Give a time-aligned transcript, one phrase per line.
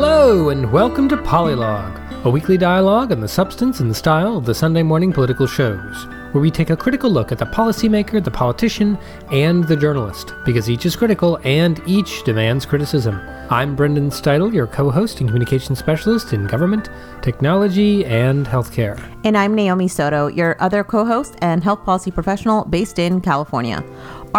[0.00, 4.44] Hello, and welcome to Polylog, a weekly dialogue on the substance and the style of
[4.44, 8.30] the Sunday morning political shows, where we take a critical look at the policymaker, the
[8.30, 8.96] politician,
[9.32, 13.20] and the journalist, because each is critical and each demands criticism.
[13.50, 16.90] I'm Brendan Steidel, your co host and communication specialist in government,
[17.20, 19.02] technology, and healthcare.
[19.24, 23.82] And I'm Naomi Soto, your other co host and health policy professional based in California.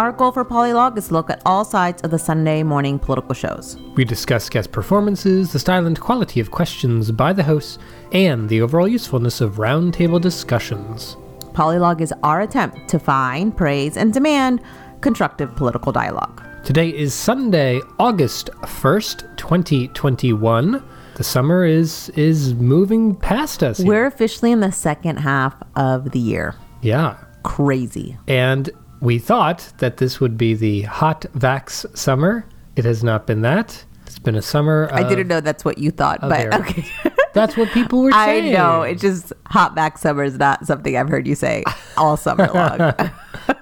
[0.00, 3.34] Our goal for Polylog is to look at all sides of the Sunday morning political
[3.34, 3.76] shows.
[3.96, 7.78] We discuss guest performances, the style and quality of questions by the hosts,
[8.10, 11.18] and the overall usefulness of roundtable discussions.
[11.52, 14.62] Polylog is our attempt to find, praise, and demand
[15.02, 16.42] constructive political dialogue.
[16.64, 20.82] Today is Sunday, August 1st, 2021.
[21.16, 23.76] The summer is is moving past us.
[23.76, 23.86] here.
[23.86, 26.54] We're officially in the second half of the year.
[26.80, 27.18] yeah.
[27.42, 28.18] Crazy.
[28.28, 28.68] And
[29.00, 32.44] we thought that this would be the hot vax summer.
[32.76, 33.84] It has not been that.
[34.06, 34.88] It's been a summer.
[34.92, 36.52] I didn't know that's what you thought, but there.
[36.54, 36.84] okay.
[37.32, 38.56] That's what people were saying.
[38.56, 38.82] I know.
[38.82, 41.62] It's just hot back summer is not something I've heard you say
[41.96, 42.92] all summer long.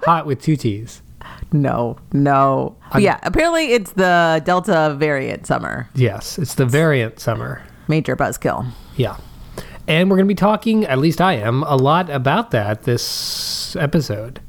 [0.03, 1.03] hot with two T's.
[1.51, 2.75] no, no.
[2.97, 5.87] Yeah, apparently it's the Delta variant summer.
[5.93, 7.61] Yes, it's the variant summer.
[7.87, 8.65] Major buzzkill.
[8.95, 9.17] Yeah.
[9.87, 13.75] And we're going to be talking, at least I am, a lot about that this
[13.75, 14.41] episode.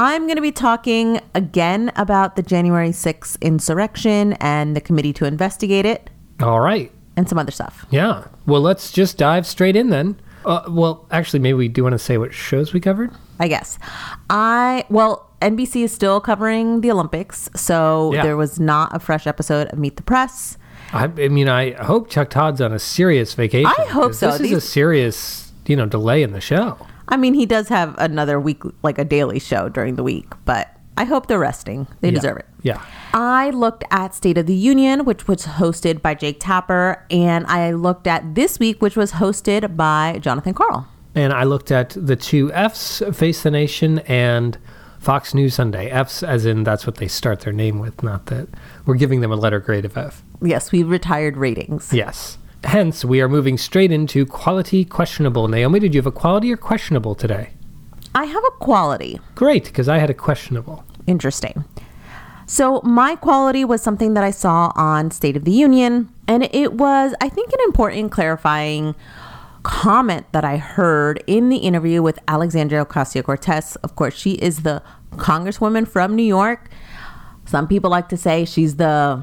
[0.00, 5.24] I'm going to be talking again about the January 6th insurrection and the committee to
[5.24, 6.08] investigate it
[6.40, 6.92] All right.
[7.16, 7.84] and some other stuff.
[7.90, 8.28] Yeah.
[8.46, 10.20] Well, let's just dive straight in then.
[10.44, 13.10] Uh, well, actually, maybe we do want to say what shows we covered.
[13.40, 13.76] I guess.
[14.30, 18.22] I, well, NBC is still covering the Olympics, so Yeah.
[18.22, 20.56] there was not a fresh episode of Meet the Press.
[20.92, 23.72] I, I mean, I hope Chuck Todd's on a serious vacation.
[23.76, 24.30] I hope so.
[24.38, 26.78] This is a serious, you know, delay in the show.
[27.08, 30.68] I mean, he does have another week, like a daily show during the week, but
[30.96, 31.86] I hope they're resting.
[32.00, 32.14] They Yeah.
[32.14, 32.46] deserve it.
[32.62, 32.80] Yeah.
[33.14, 37.72] I looked at State of the Union, which was hosted by Jake Tapper, and I
[37.72, 40.86] looked at this week, which was hosted by Jonathan Karl.
[41.14, 44.58] And I looked at the two F's, Face the Nation and
[44.98, 45.88] Fox News Sunday.
[45.90, 48.48] F's as in that's what they start their name with, not that
[48.84, 50.22] we're giving them a letter grade of F.
[50.42, 51.92] Yes, we retired ratings.
[51.92, 52.38] Yes.
[52.64, 55.48] Hence, we are moving straight into quality questionable.
[55.48, 57.50] Naomi, did you have a quality or questionable today?
[58.14, 59.20] I have a quality.
[59.34, 60.84] Great, because I had a questionable.
[61.06, 61.64] Interesting.
[62.46, 66.72] So, my quality was something that I saw on State of the Union, and it
[66.72, 68.94] was, I think, an important clarifying
[69.62, 73.76] comment that I heard in the interview with Alexandria Ocasio Cortez.
[73.76, 74.82] Of course, she is the
[75.12, 76.70] congresswoman from New York.
[77.44, 79.22] Some people like to say she's the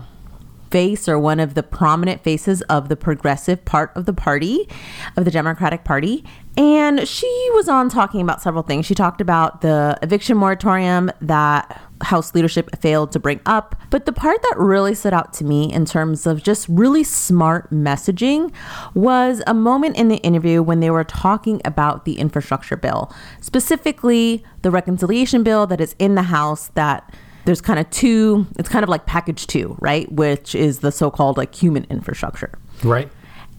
[0.76, 4.68] face or one of the prominent faces of the progressive part of the party,
[5.16, 6.22] of the Democratic Party.
[6.58, 8.86] And she was on talking about several things.
[8.86, 13.80] She talked about the eviction moratorium that House leadership failed to bring up.
[13.90, 17.72] But the part that really stood out to me in terms of just really smart
[17.72, 18.52] messaging
[18.94, 24.44] was a moment in the interview when they were talking about the infrastructure bill, specifically
[24.62, 28.84] the reconciliation bill that is in the House that there's kind of two it's kind
[28.84, 32.52] of like package two right which is the so-called like human infrastructure
[32.84, 33.10] Right?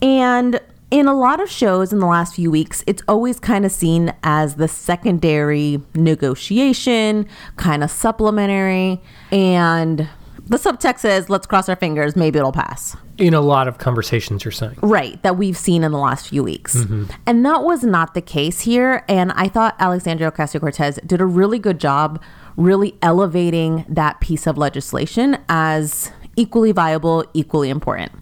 [0.02, 0.60] and
[0.91, 4.12] in a lot of shows in the last few weeks it's always kind of seen
[4.22, 7.26] as the secondary negotiation
[7.56, 9.00] kind of supplementary
[9.32, 10.08] and
[10.47, 14.45] the subtext says let's cross our fingers maybe it'll pass In a lot of conversations,
[14.45, 14.79] you're saying.
[14.83, 16.77] Right, that we've seen in the last few weeks.
[16.77, 17.05] Mm-hmm.
[17.27, 19.05] And that was not the case here.
[19.09, 22.23] And I thought Alexandria Ocasio Cortez did a really good job
[22.57, 28.13] really elevating that piece of legislation as equally viable, equally important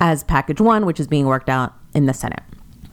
[0.00, 2.42] as package one, which is being worked out in the Senate.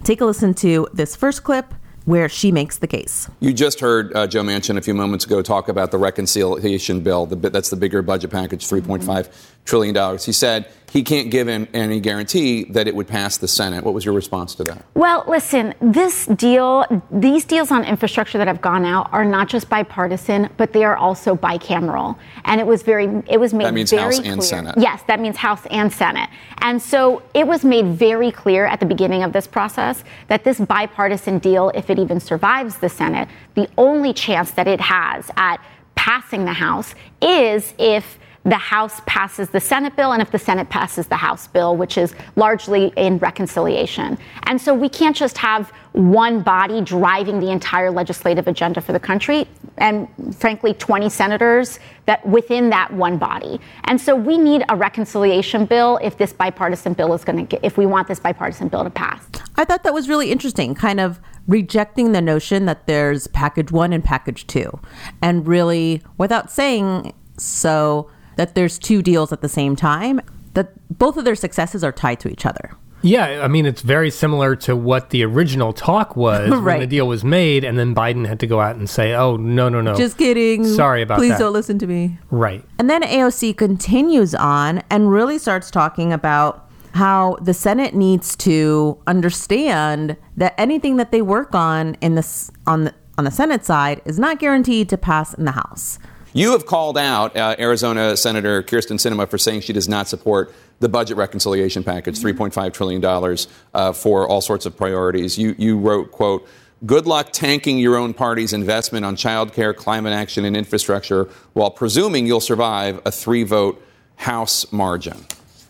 [0.04, 1.74] Take a listen to this first clip
[2.06, 3.30] where she makes the case.
[3.40, 7.26] You just heard uh, Joe Manchin a few moments ago talk about the reconciliation bill.
[7.26, 9.30] The, that's the bigger budget package, $3.5
[9.66, 10.26] trillion dollars.
[10.26, 13.84] He said he can't give any guarantee that it would pass the Senate.
[13.84, 14.86] What was your response to that?
[14.94, 19.68] Well, listen, this deal, these deals on infrastructure that have gone out are not just
[19.70, 22.18] bipartisan, but they are also bicameral.
[22.46, 24.32] And it was very, it was made That means very House clear.
[24.32, 24.76] and Senate.
[24.78, 26.30] Yes, that means House and Senate.
[26.60, 30.62] And so it was made very clear at the beginning of this process that this
[30.62, 35.58] bipartisan deal, if it even survives the Senate, the only chance that it has at
[35.96, 40.70] passing the House is if the House passes the Senate bill and if the Senate
[40.70, 44.18] passes the House bill, which is largely in reconciliation.
[44.44, 49.00] And so we can't just have one body driving the entire legislative agenda for the
[49.00, 49.48] country
[49.78, 50.08] and
[50.38, 53.60] frankly 20 senators that within that one body.
[53.86, 57.64] And so we need a reconciliation bill if this bipartisan bill is going to get
[57.64, 59.26] if we want this bipartisan bill to pass.
[59.58, 63.94] I thought that was really interesting, kind of rejecting the notion that there's package one
[63.94, 64.80] and package two,
[65.22, 70.22] and really, without saying so, that there's two deals at the same time.
[70.54, 72.72] that both of their successes are tied to each other.
[73.02, 76.80] Yeah, I mean, it's very similar to what the original talk was when Right.
[76.80, 79.68] the deal was made, and then Biden had to go out and say, oh, no,
[79.68, 79.96] no, no.
[79.96, 80.64] Just kidding.
[80.66, 81.36] Sorry about Please that.
[81.36, 82.20] Please don't listen to me.
[82.32, 82.64] right.
[82.80, 88.98] And then AOC continues on and really starts talking about how the Senate needs to
[89.08, 94.02] understand that anything that they work on in this on the on the Senate side
[94.06, 96.00] is not guaranteed to pass in the House.
[96.36, 100.54] You have called out uh, Arizona Senator Kyrsten Sinema for saying she does not support
[100.82, 103.38] the budget reconciliation package, $3.5 trillion
[103.74, 105.38] uh, for all sorts of priorities.
[105.38, 106.46] You, you wrote, quote,
[106.86, 112.28] good luck tanking your own party's investment on childcare, climate action, and infrastructure while presuming
[112.28, 113.82] you'll survive a three vote
[114.18, 115.26] House margin.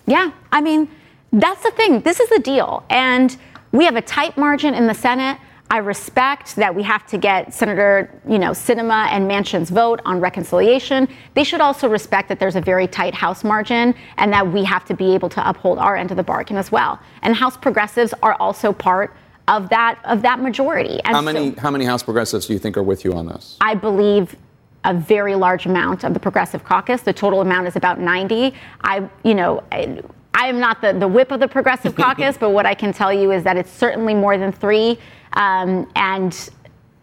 [0.08, 0.90] Yeah, I mean,
[1.32, 2.02] that's the thing.
[2.02, 2.84] This is the deal.
[2.90, 3.38] And
[3.72, 5.38] we have a tight margin in the Senate.
[5.70, 10.20] I respect that we have to get Senator, you know, Sinema and Manchin's vote on
[10.20, 11.08] reconciliation.
[11.34, 14.86] They should also respect that there's a very tight House margin and that we have
[14.86, 17.00] to be able to uphold our end of the bargain as well.
[17.24, 19.16] And House progressives are also part
[19.48, 21.00] of that of that majority.
[21.04, 23.28] And How many, so how many House progressives do you think are with you on
[23.28, 23.58] this?
[23.62, 24.36] I believe
[24.84, 27.02] a very large amount of the progressive caucus.
[27.02, 28.54] The total amount is about 90.
[28.84, 30.02] I, you know, I,
[30.36, 33.12] I am not the, the whip of the progressive caucus, but what I can tell
[33.12, 35.00] you is that it's certainly more than three,
[35.36, 36.50] um, and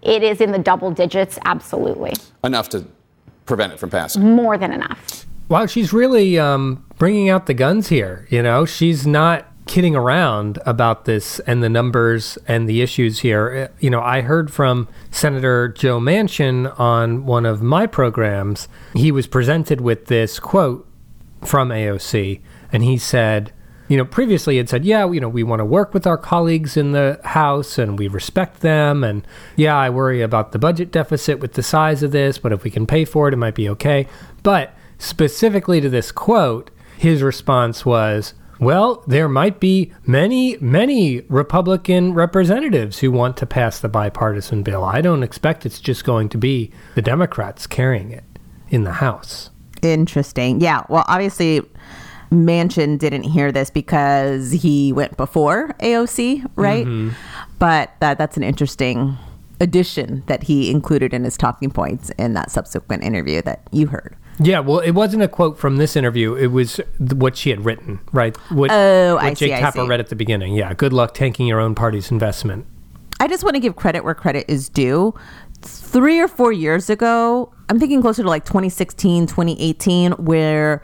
[0.03, 2.15] it is in the double digits, absolutely.
[2.45, 2.85] Enough to
[3.47, 4.35] prevent it from passing.
[4.35, 5.27] More than enough.
[5.49, 8.27] Wow, she's really um, bringing out the guns here.
[8.31, 13.71] You know, she's not kidding around about this and the numbers and the issues here.
[13.71, 18.67] Uh, You know, I heard from Senator Joe Manchin on one of my programs.
[18.95, 20.87] He was presented with this quote
[21.45, 22.41] from AOC,
[22.73, 23.53] and he said,
[23.89, 26.77] you know, previously had said, yeah, you know, we want to work with our colleagues
[26.77, 29.05] in the House and we respect them.
[29.05, 29.27] And
[29.57, 32.71] yeah, I worry about the budget deficit with the size of this, but if we
[32.71, 34.07] can pay for it, it might be okay.
[34.43, 42.15] But specifically to this quote, his response was, well, there might be many, many Republican
[42.15, 44.85] representatives who want to pass the bipartisan bill.
[44.85, 48.23] I don't expect it's just going to be the Democrats carrying it
[48.69, 49.51] in the House.
[49.83, 50.61] Interesting.
[50.61, 50.85] Yeah.
[50.89, 51.61] Well, obviously,
[52.33, 56.87] Manchin didn't hear this because he went before AOC, right?
[56.87, 57.11] Mm-hmm.
[57.59, 59.19] But that that's an interesting
[59.61, 64.17] addition that he included in his talking points in that subsequent interview that you heard.
[64.41, 66.35] Yeah, well, it wasn't a quote from this interview.
[66.35, 68.37] It was th- what she had written, right?
[68.51, 70.55] What, Oh, what I Jake see, Tapper read at the beginning.
[70.55, 72.67] Yeah, good luck tanking your own party's investment.
[73.21, 75.15] I just want to give credit where credit is due.
[75.61, 80.83] Three or four years ago, I'm thinking closer to like 2016, 2018, where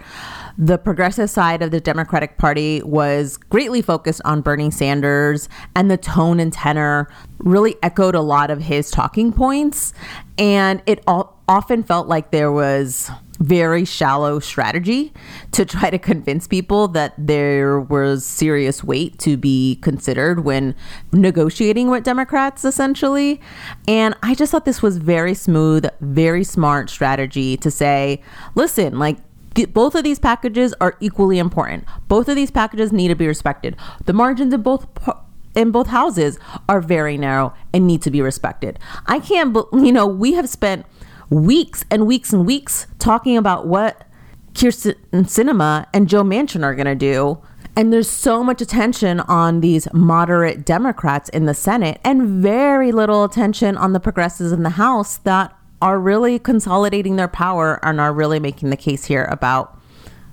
[0.59, 5.97] the progressive side of the Democratic Party was greatly focused on Bernie Sanders, and the
[5.97, 7.09] tone and tenor
[7.39, 9.95] really echoed a lot of his talking points.
[10.37, 13.09] And it all, often felt like there was
[13.39, 15.13] very shallow strategy
[15.53, 20.75] to try to convince people that there was serious weight to be considered when
[21.13, 23.41] negotiating with Democrats, essentially.
[23.87, 28.21] And I just thought this was very smooth, very smart strategy to say,
[28.57, 29.19] listen, like,
[29.73, 31.85] both of these packages are equally important.
[32.07, 33.77] Both of these packages need to be respected.
[34.05, 34.87] The margins in both
[35.55, 38.79] in both houses are very narrow and need to be respected.
[39.07, 40.87] I can't, you know, we have spent
[41.31, 44.07] weeks and weeks and weeks talking about what
[44.53, 47.41] Kyrsten Sinema and Joe Manchin are going to do.
[47.77, 53.25] And there's so much attention on these moderate Democrats in the Senate and very little
[53.25, 58.13] attention on the progressives in the House that are really consolidating their power and are
[58.13, 59.79] really making the case here about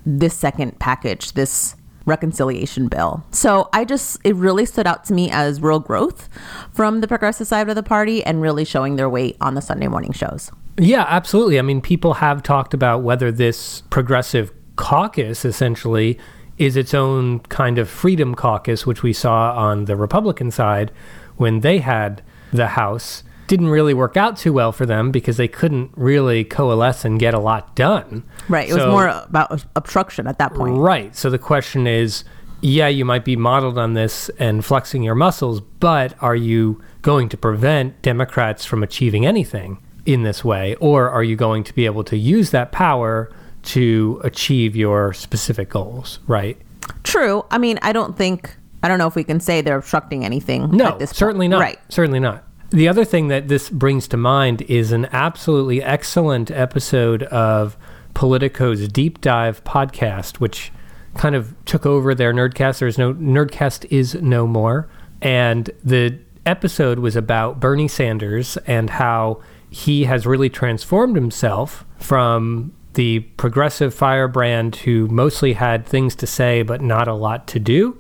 [0.06, 1.76] this second package, this
[2.06, 3.24] reconciliation bill.
[3.32, 6.30] So I just, it really stood out to me as real growth
[6.72, 9.88] from the progressive side of the party and really showing their weight on the Sunday
[9.88, 10.52] morning shows.
[10.78, 11.58] Yeah, absolutely.
[11.58, 16.20] I mean, people have talked about whether this progressive caucus essentially
[16.58, 20.92] is its own kind of freedom caucus, which we saw on the Republican side
[21.38, 22.22] when they had
[22.54, 23.24] the House.
[23.48, 27.34] Didn't really work out too well for them because they couldn't really coalesce and get
[27.34, 28.24] a lot done.
[28.50, 28.70] Right.
[28.70, 30.78] It was more about obstruction at that point.
[30.78, 31.16] Right.
[31.16, 32.24] So the question is
[32.62, 37.30] yeah, you might be modeled on this and flexing your muscles, but are you going
[37.30, 40.76] to prevent Democrats from achieving anything in this way?
[40.76, 43.32] Or are you going to be able to use that power
[43.64, 46.20] to achieve your specific goals?
[46.28, 46.58] Right.
[47.04, 47.46] True.
[47.52, 50.72] I mean, I don't think, I don't know if we can say they're obstructing anything
[50.72, 51.18] No, at this point.
[51.18, 51.62] certainly not.
[51.62, 51.80] Right.
[51.90, 52.45] Certainly not.
[52.72, 57.78] The other thing that this brings to mind is an absolutely excellent episode of
[58.14, 60.72] Politico's Deep Dive podcast, which
[61.14, 62.80] kind of took over their Nerdcast.
[62.80, 64.90] There's no Nerdcast is no more,
[65.22, 72.74] and the episode was about Bernie Sanders and how he has really transformed himself from
[72.94, 78.00] the progressive firebrand who mostly had things to say but not a lot to do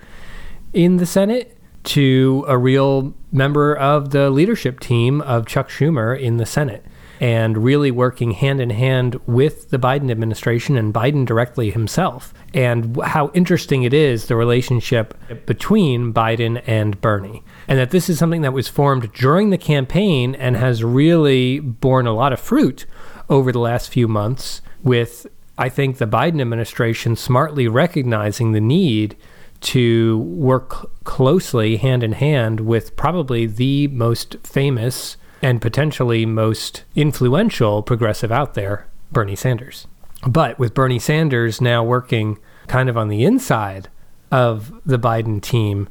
[0.73, 1.54] in the Senate
[1.85, 6.85] to a real member of the leadership team of Chuck Schumer in the Senate
[7.19, 12.33] and really working hand in hand with the Biden administration and Biden directly himself.
[12.53, 17.43] And how interesting it is the relationship between Biden and Bernie.
[17.67, 22.07] And that this is something that was formed during the campaign and has really borne
[22.07, 22.85] a lot of fruit
[23.29, 25.27] over the last few months with
[25.57, 29.15] I think the Biden administration smartly recognizing the need
[29.61, 37.83] to work closely hand in hand with probably the most famous and potentially most influential
[37.83, 39.87] progressive out there, Bernie Sanders.
[40.27, 43.89] But with Bernie Sanders now working kind of on the inside
[44.31, 45.87] of the Biden team,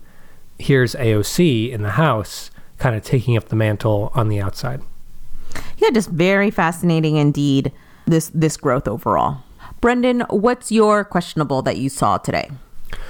[0.58, 4.82] here's AOC in the House kind of taking up the mantle on the outside.
[5.78, 7.72] Yeah, just very fascinating indeed.
[8.06, 9.38] This this growth overall.
[9.80, 12.50] Brendan, what's your questionable that you saw today?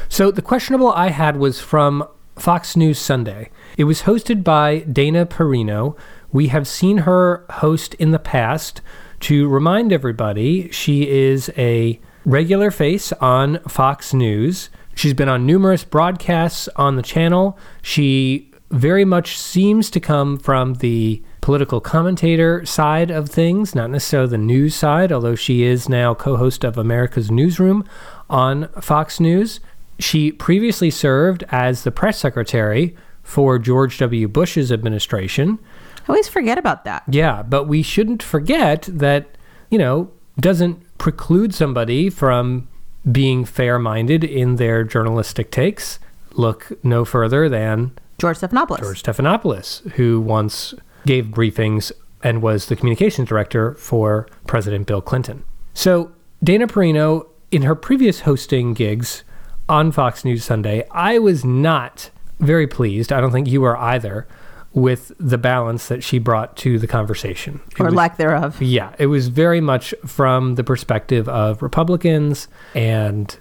[0.08, 3.50] So the questionable I had was from Fox News Sunday.
[3.76, 5.96] It was hosted by Dana Perino.
[6.32, 8.80] We have seen her host in the past.
[9.20, 14.68] To remind everybody, she is a regular face on Fox News.
[14.94, 17.58] She's been on numerous broadcasts on the channel.
[17.82, 24.30] She very much seems to come from the political commentator side of things, not necessarily
[24.30, 27.84] the news side, although she is now co host of America's Newsroom
[28.28, 29.60] on Fox News.
[29.98, 34.28] She previously served as the press secretary for George W.
[34.28, 35.58] Bush's administration.
[35.96, 37.04] I always forget about that.
[37.08, 39.38] Yeah, but we shouldn't forget that,
[39.70, 42.68] you know, doesn't preclude somebody from
[43.10, 45.98] being fair minded in their journalistic takes.
[46.32, 48.80] Look no further than George Stephanopoulos.
[48.80, 50.74] George Stephanopoulos, who once
[51.06, 55.44] gave briefings and was the communications director for President Bill Clinton.
[55.74, 59.22] So, Dana Perino, in her previous hosting gigs
[59.68, 63.12] on Fox News Sunday, I was not very pleased.
[63.12, 64.26] I don't think you were either
[64.72, 67.60] with the balance that she brought to the conversation.
[67.70, 68.60] It or was, lack thereof.
[68.60, 73.38] Yeah, it was very much from the perspective of Republicans and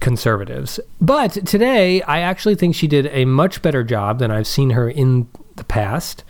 [0.00, 0.78] conservatives.
[1.00, 4.88] But today, I actually think she did a much better job than I've seen her
[4.88, 6.24] in the past.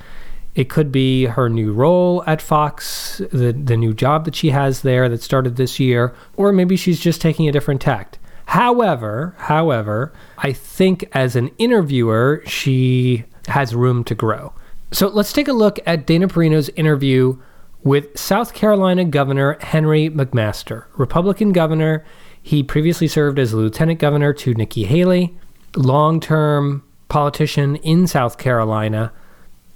[0.55, 4.83] It could be her new role at Fox, the, the new job that she has
[4.83, 8.19] there that started this year, or maybe she's just taking a different tact.
[8.50, 14.52] However, however, I think as an interviewer, she has room to grow.
[14.90, 17.40] So let's take a look at Dana Perino's interview
[17.85, 22.04] with South Carolina Governor Henry McMaster, Republican governor.
[22.42, 25.33] He previously served as lieutenant governor to Nikki Haley,
[25.76, 29.12] long term politician in South Carolina,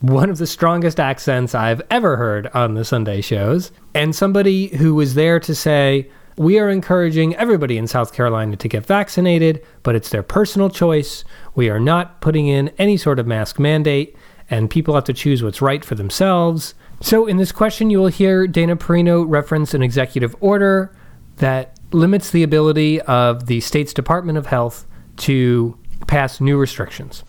[0.00, 4.96] one of the strongest accents I've ever heard on the Sunday shows, and somebody who
[4.96, 9.94] was there to say, we are encouraging everybody in South Carolina to get vaccinated, but
[9.94, 11.24] it's their personal choice.
[11.54, 14.16] We are not putting in any sort of mask mandate,
[14.50, 16.74] and people have to choose what's right for themselves.
[17.00, 20.94] So, in this question, you will hear Dana Perino reference an executive order
[21.36, 24.86] that limits the ability of the state's Department of Health
[25.18, 25.76] to
[26.06, 27.24] pass new restrictions.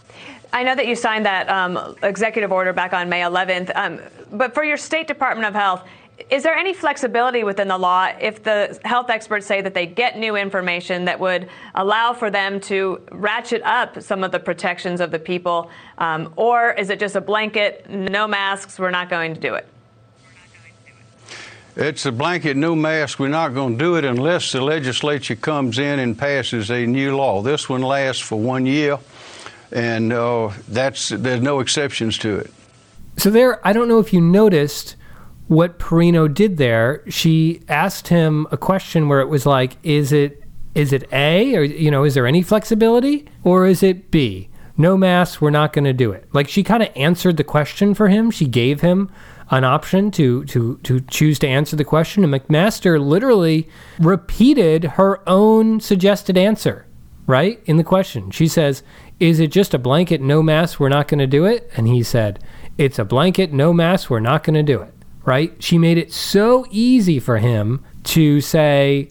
[0.53, 3.99] I know that you signed that um, executive order back on May 11th, um,
[4.31, 5.83] but for your state Department of Health,
[6.29, 10.17] is there any flexibility within the law if the health experts say that they get
[10.17, 15.11] new information that would allow for them to ratchet up some of the protections of
[15.11, 15.69] the people?
[15.97, 19.67] Um, or is it just a blanket, no masks, we're not going to do it?
[21.75, 23.19] It's a blanket no mask.
[23.19, 27.17] We're not going to do it unless the legislature comes in and passes a new
[27.17, 27.41] law.
[27.41, 28.97] This one lasts for one year,
[29.73, 32.53] and uh, that's there's no exceptions to it.
[33.17, 34.95] So there, I don't know if you noticed
[35.47, 40.41] what Perino did there, she asked him a question where it was like, is it
[40.73, 44.49] is it A or you know, is there any flexibility or is it B?
[44.77, 46.27] No mass, we're not going to do it.
[46.33, 48.29] Like she kind of answered the question for him.
[48.29, 49.09] She gave him
[49.51, 55.21] an option to to to choose to answer the question and McMaster literally repeated her
[55.29, 56.87] own suggested answer,
[57.27, 57.61] right?
[57.65, 58.31] In the question.
[58.31, 58.81] She says,
[59.19, 62.01] "Is it just a blanket no mass, we're not going to do it?" And he
[62.01, 62.39] said,
[62.79, 64.94] "It's a blanket no mass, we're not going to do it."
[65.25, 65.61] Right?
[65.61, 69.09] She made it so easy for him to say,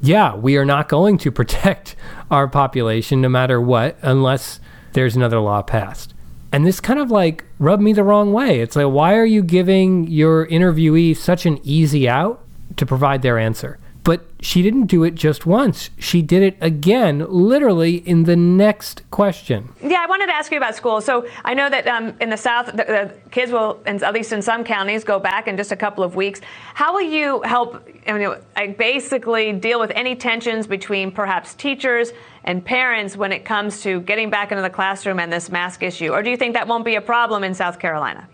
[0.00, 1.96] yeah, we are not going to protect
[2.30, 4.60] our population no matter what unless
[4.92, 6.14] there's another law passed.
[6.52, 8.60] And this kind of like rubbed me the wrong way.
[8.60, 12.42] It's like, why are you giving your interviewee such an easy out
[12.76, 13.78] to provide their answer?
[14.06, 15.90] But she didn't do it just once.
[15.98, 19.70] She did it again, literally in the next question.
[19.82, 21.00] Yeah, I wanted to ask you about school.
[21.00, 24.42] So I know that um, in the South, the, the kids will, at least in
[24.42, 26.40] some counties, go back in just a couple of weeks.
[26.74, 32.12] How will you help I mean, basically deal with any tensions between perhaps teachers
[32.44, 36.10] and parents when it comes to getting back into the classroom and this mask issue?
[36.12, 38.28] Or do you think that won't be a problem in South Carolina?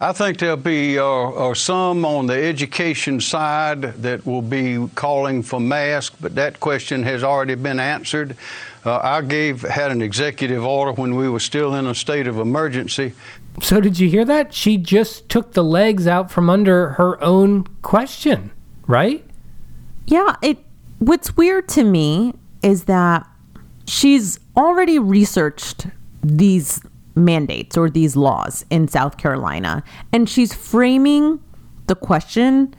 [0.00, 5.42] I think there'll be uh, uh, some on the education side that will be calling
[5.42, 8.36] for masks, but that question has already been answered.
[8.84, 12.38] Uh, I gave had an executive order when we were still in a state of
[12.38, 13.12] emergency.
[13.60, 14.54] So did you hear that?
[14.54, 18.52] She just took the legs out from under her own question,
[18.86, 19.24] right?
[20.06, 20.58] Yeah, it
[21.00, 23.26] what's weird to me is that
[23.84, 25.88] she's already researched
[26.22, 26.80] these
[27.18, 29.82] mandates or these laws in South Carolina.
[30.12, 31.40] And she's framing
[31.86, 32.74] the question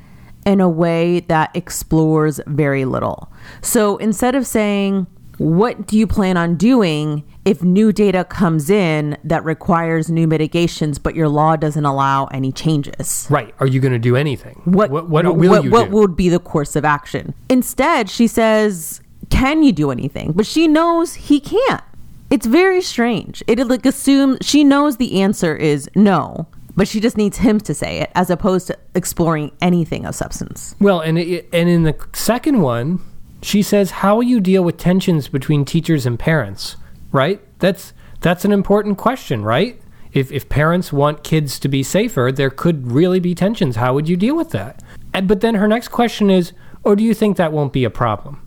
[0.46, 3.32] in a way that explores very little.
[3.62, 5.06] So instead of saying,
[5.38, 11.00] what do you plan on doing if new data comes in that requires new mitigations,
[11.00, 13.26] but your law doesn't allow any changes?
[13.30, 13.56] Right.
[13.60, 14.62] Are you going to do anything?
[14.66, 15.96] What, what, what will what, you what do?
[15.96, 17.34] would be the course of action?
[17.50, 20.34] Instead, she says, can you do anything?
[20.34, 21.84] But she knows he can't.
[22.30, 23.44] It's very strange.
[23.48, 27.74] It like assumes she knows the answer is no, but she just needs him to
[27.74, 30.76] say it as opposed to exploring anything of substance.
[30.80, 33.02] Well, and it, and in the second one,
[33.42, 36.78] she says how you deal with tensions between teachers and parents,
[37.12, 37.42] right?
[37.60, 39.82] That's that's an important question, right?
[40.14, 43.76] If if parents want kids to be safer, there could really be tensions.
[43.78, 44.84] How would you deal with that?
[45.14, 46.52] And, but then her next question is,
[46.84, 48.46] or do you think that won't be a problem?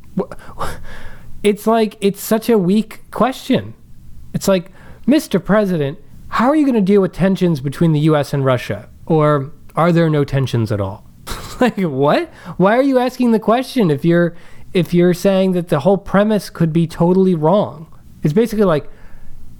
[1.42, 3.74] It's like it's such a weak question.
[4.32, 4.70] It's like,
[5.06, 5.44] Mr.
[5.44, 8.88] President, how are you going to deal with tensions between the US and Russia?
[9.06, 11.04] Or are there no tensions at all?
[11.60, 12.28] like what?
[12.56, 14.34] Why are you asking the question if you're
[14.72, 17.92] if you're saying that the whole premise could be totally wrong?
[18.22, 18.88] It's basically like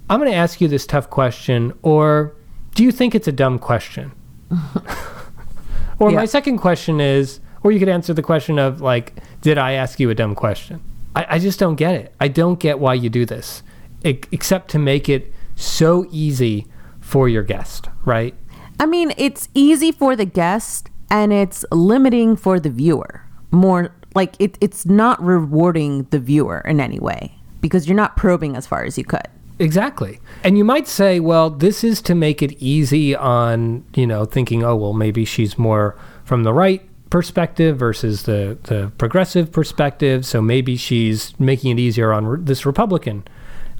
[0.09, 2.35] I'm going to ask you this tough question or
[2.75, 4.11] do you think it's a dumb question?
[5.99, 6.17] or yeah.
[6.17, 9.99] my second question is or you could answer the question of like did I ask
[9.99, 10.81] you a dumb question?
[11.15, 12.15] I, I just don't get it.
[12.19, 13.63] I don't get why you do this,
[14.03, 16.67] except to make it so easy
[16.99, 18.35] for your guest, right?
[18.79, 23.23] I mean, it's easy for the guest and it's limiting for the viewer.
[23.51, 28.55] More like it, it's not rewarding the viewer in any way because you're not probing
[28.55, 29.27] as far as you could.
[29.59, 30.19] Exactly.
[30.43, 34.63] And you might say, well, this is to make it easy on, you know, thinking,
[34.63, 35.95] oh, well, maybe she's more
[36.25, 36.81] from the right
[37.13, 40.25] perspective versus the, the progressive perspective.
[40.25, 43.23] So maybe she's making it easier on re- this Republican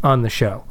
[0.03, 0.65] on the show.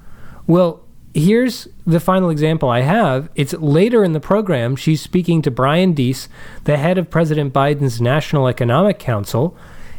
[0.47, 0.81] Well,
[1.13, 3.29] here's the final example I have.
[3.35, 4.77] It's later in the program.
[4.77, 6.29] She's speaking to Brian Deese,
[6.63, 9.57] the head of President Biden's National Economic Council,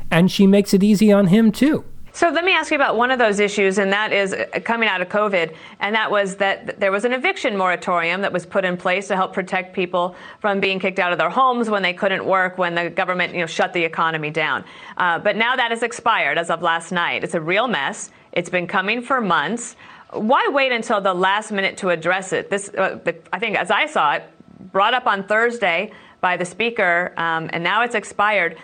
[0.10, 1.84] and she makes it easy on him too.
[2.16, 4.88] So let me ask you about one of those issues, and that is uh, coming
[4.88, 8.64] out of COVID, and that was that there was an eviction moratorium that was put
[8.64, 11.92] in place to help protect people from being kicked out of their homes when they
[11.92, 14.64] couldn't work, when the government you know shut the economy down.
[14.98, 17.24] Uh, but now that has expired as of last night.
[17.24, 18.12] It's a real mess.
[18.32, 19.76] It's been coming for months.
[20.12, 22.52] Why wait until the last minute to address it?
[22.52, 24.24] This, uh, the, I think, as I saw it,
[24.72, 28.56] brought up on Thursday by the speaker, um, and now it's expired.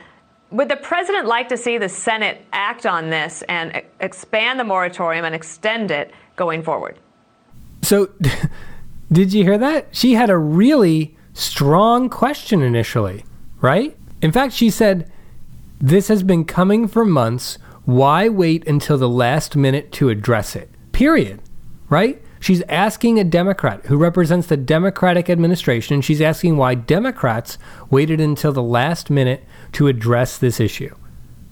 [0.51, 5.25] Would the president like to see the Senate act on this and expand the moratorium
[5.25, 6.97] and extend it going forward?
[7.83, 8.09] So,
[9.12, 9.88] did you hear that?
[9.91, 13.25] She had a really strong question initially,
[13.62, 13.95] right?
[14.21, 15.12] In fact, she said,
[15.79, 17.57] This has been coming for months.
[17.85, 20.69] Why wait until the last minute to address it?
[20.91, 21.41] Period.
[21.89, 22.21] Right?
[22.39, 27.58] She's asking a Democrat who represents the Democratic administration, and she's asking why Democrats
[27.89, 30.95] waited until the last minute to address this issue.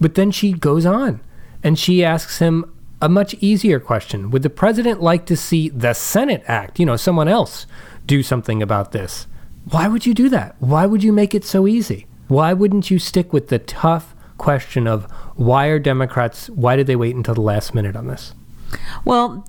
[0.00, 1.20] But then she goes on
[1.62, 5.92] and she asks him a much easier question Would the president like to see the
[5.92, 7.66] Senate act, you know, someone else
[8.06, 9.26] do something about this?
[9.70, 10.56] Why would you do that?
[10.60, 12.06] Why would you make it so easy?
[12.28, 15.04] Why wouldn't you stick with the tough question of
[15.36, 18.34] why are Democrats, why did they wait until the last minute on this?
[19.04, 19.44] Well,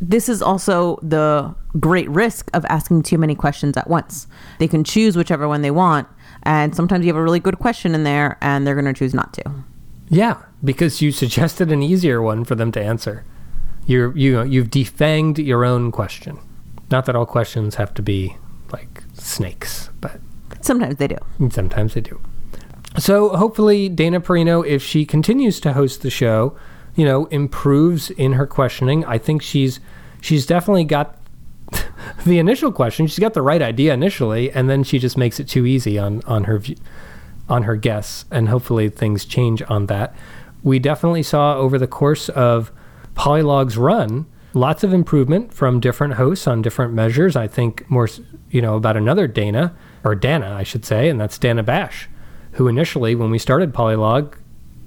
[0.00, 4.26] this is also the great risk of asking too many questions at once.
[4.58, 6.08] They can choose whichever one they want,
[6.42, 9.14] and sometimes you have a really good question in there, and they're going to choose
[9.14, 9.64] not to.
[10.08, 13.24] Yeah, because you suggested an easier one for them to answer.
[13.86, 16.38] You're you you've defanged your own question.
[16.90, 18.36] Not that all questions have to be
[18.72, 20.20] like snakes, but
[20.60, 21.18] sometimes they do.
[21.50, 22.20] Sometimes they do.
[22.98, 26.56] So hopefully Dana Perino, if she continues to host the show,
[26.94, 29.04] you know, improves in her questioning.
[29.04, 29.80] I think she's
[30.20, 31.18] she's definitely got
[32.26, 33.06] the initial question.
[33.06, 36.22] She's got the right idea initially, and then she just makes it too easy on
[36.26, 36.60] on her
[37.48, 38.24] on her guess.
[38.30, 40.14] and hopefully things change on that.
[40.62, 42.72] We definitely saw over the course of
[43.14, 47.36] Polylog's run lots of improvement from different hosts on different measures.
[47.36, 48.08] I think more,
[48.50, 52.08] you know, about another Dana, or Dana, I should say, and that's Dana Bash,
[52.52, 54.34] who initially, when we started Polylog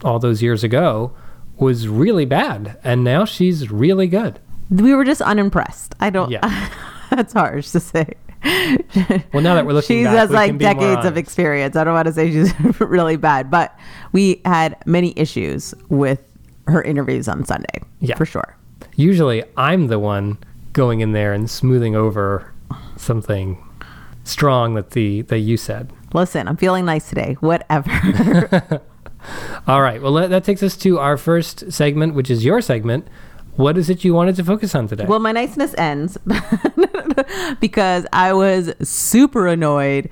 [0.03, 1.13] all those years ago,
[1.59, 2.77] was really bad.
[2.83, 4.39] And now she's really good.
[4.69, 5.95] We were just unimpressed.
[5.99, 6.69] I don't, Yeah.
[7.09, 8.13] that's harsh to say.
[9.33, 11.75] Well, now that we're looking she back, has like decades of experience.
[11.75, 13.77] I don't want to say she's really bad, but
[14.11, 16.21] we had many issues with
[16.67, 17.81] her interviews on Sunday.
[17.99, 18.15] Yeah.
[18.15, 18.55] For sure.
[18.95, 20.37] Usually I'm the one
[20.73, 22.53] going in there and smoothing over
[22.95, 23.57] something
[24.23, 25.91] strong that the that you said.
[26.13, 27.35] Listen, I'm feeling nice today.
[27.39, 28.81] Whatever.
[29.67, 30.01] All right.
[30.01, 33.07] Well, that, takes us to our first segment, which is your segment.
[33.55, 35.05] What is it you wanted to focus on today?
[35.05, 36.17] well, my niceness ends
[37.59, 40.09] because I was super annoyed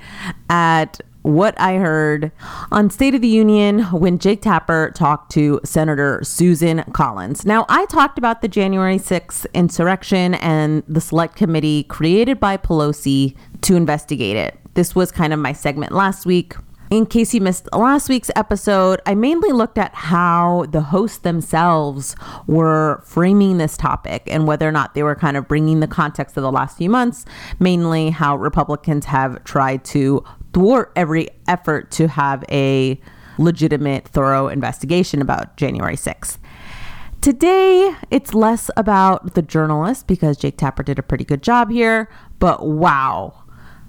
[0.50, 2.32] at what I heard
[2.72, 7.46] on State of the Union when Jake Tapper talked to Senator Susan Collins.
[7.46, 13.36] Now, I talked about the January 6th insurrection and the select committee created by Pelosi
[13.62, 14.60] to investigate it.
[14.76, 16.54] This was kind of my segment last week.
[16.92, 22.16] In case you missed last week's episode, I mainly looked at how the hosts themselves
[22.46, 26.38] were framing this topic and whether or not they were kind of bringing the context
[26.38, 27.26] of the last few months,
[27.60, 33.02] mainly how Republicans have tried to thwart every effort to have a
[33.40, 36.38] legitimate, thorough investigation about January 6th.
[37.20, 42.08] Today, it's less about the journalist because Jake Tapper did a pretty good job here,
[42.38, 43.45] but wow.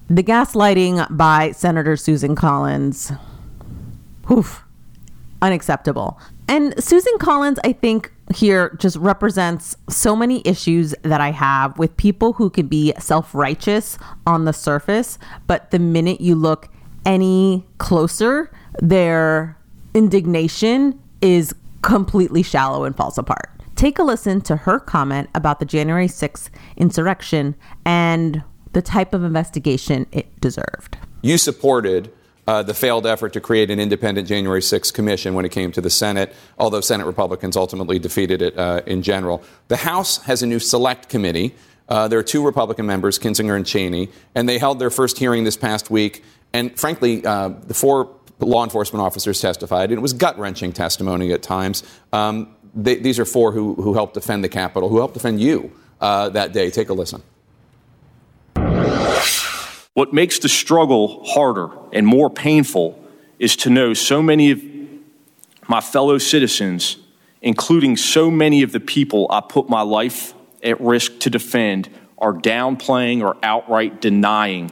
[0.08, 3.10] The gaslighting by Senator Susan Collins,
[4.30, 4.64] oof,
[5.42, 6.20] unacceptable.
[6.46, 11.96] And Susan Collins, I think, here just represents so many issues that I have with
[11.96, 16.68] people who can be self righteous on the surface, but the minute you look
[17.04, 19.58] any closer, their
[19.92, 23.50] indignation is completely shallow and falls apart.
[23.74, 28.44] Take a listen to her comment about the January 6th insurrection and
[28.76, 30.98] the type of investigation it deserved.
[31.22, 32.12] You supported
[32.46, 35.80] uh, the failed effort to create an independent January 6th commission when it came to
[35.80, 39.42] the Senate, although Senate Republicans ultimately defeated it uh, in general.
[39.68, 41.54] The House has a new select committee.
[41.88, 45.44] Uh, there are two Republican members, Kinzinger and Cheney, and they held their first hearing
[45.44, 46.22] this past week.
[46.52, 51.42] And frankly, uh, the four law enforcement officers testified, it was gut wrenching testimony at
[51.42, 51.82] times.
[52.12, 55.72] Um, they, these are four who, who helped defend the Capitol, who helped defend you
[56.02, 56.68] uh, that day.
[56.68, 57.22] Take a listen.
[59.96, 63.02] What makes the struggle harder and more painful
[63.38, 64.62] is to know so many of
[65.68, 66.98] my fellow citizens,
[67.40, 72.34] including so many of the people I put my life at risk to defend, are
[72.34, 74.70] downplaying or outright denying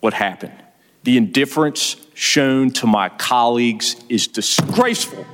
[0.00, 0.60] what happened.
[1.04, 5.24] The indifference shown to my colleagues is disgraceful.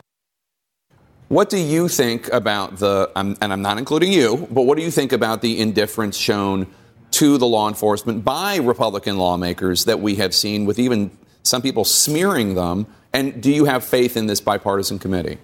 [1.28, 4.84] What do you think about the, um, and I'm not including you, but what do
[4.84, 6.66] you think about the indifference shown
[7.12, 11.10] to the law enforcement by Republican lawmakers that we have seen with even
[11.42, 12.86] some people smearing them?
[13.12, 15.38] And do you have faith in this bipartisan committee?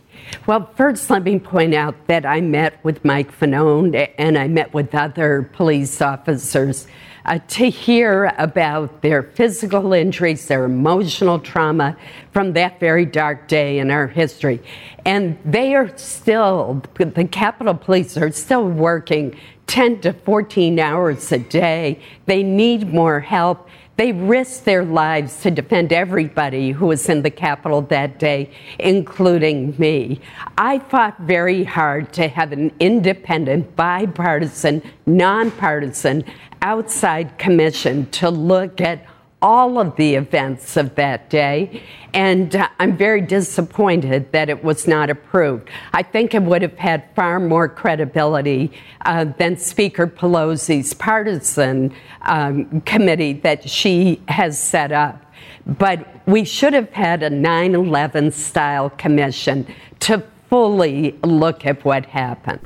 [0.46, 4.72] Well, first, let me point out that I met with Mike Fanone and I met
[4.74, 6.86] with other police officers
[7.26, 11.96] uh, to hear about their physical injuries, their emotional trauma
[12.32, 14.62] from that very dark day in our history.
[15.06, 21.38] And they are still, the Capitol Police are still working 10 to 14 hours a
[21.38, 22.00] day.
[22.26, 23.68] They need more help.
[23.96, 28.50] They risked their lives to defend everybody who was in the Capitol that day,
[28.80, 30.20] including me.
[30.58, 36.24] I fought very hard to have an independent, bipartisan, nonpartisan,
[36.62, 39.06] outside commission to look at
[39.44, 41.82] all of the events of that day.
[42.14, 45.68] And uh, I'm very disappointed that it was not approved.
[45.92, 48.72] I think it would have had far more credibility
[49.04, 55.22] uh, than Speaker Pelosi's partisan um, committee that she has set up.
[55.66, 59.66] But we should have had a 9 11 style commission
[60.00, 62.60] to fully look at what happened.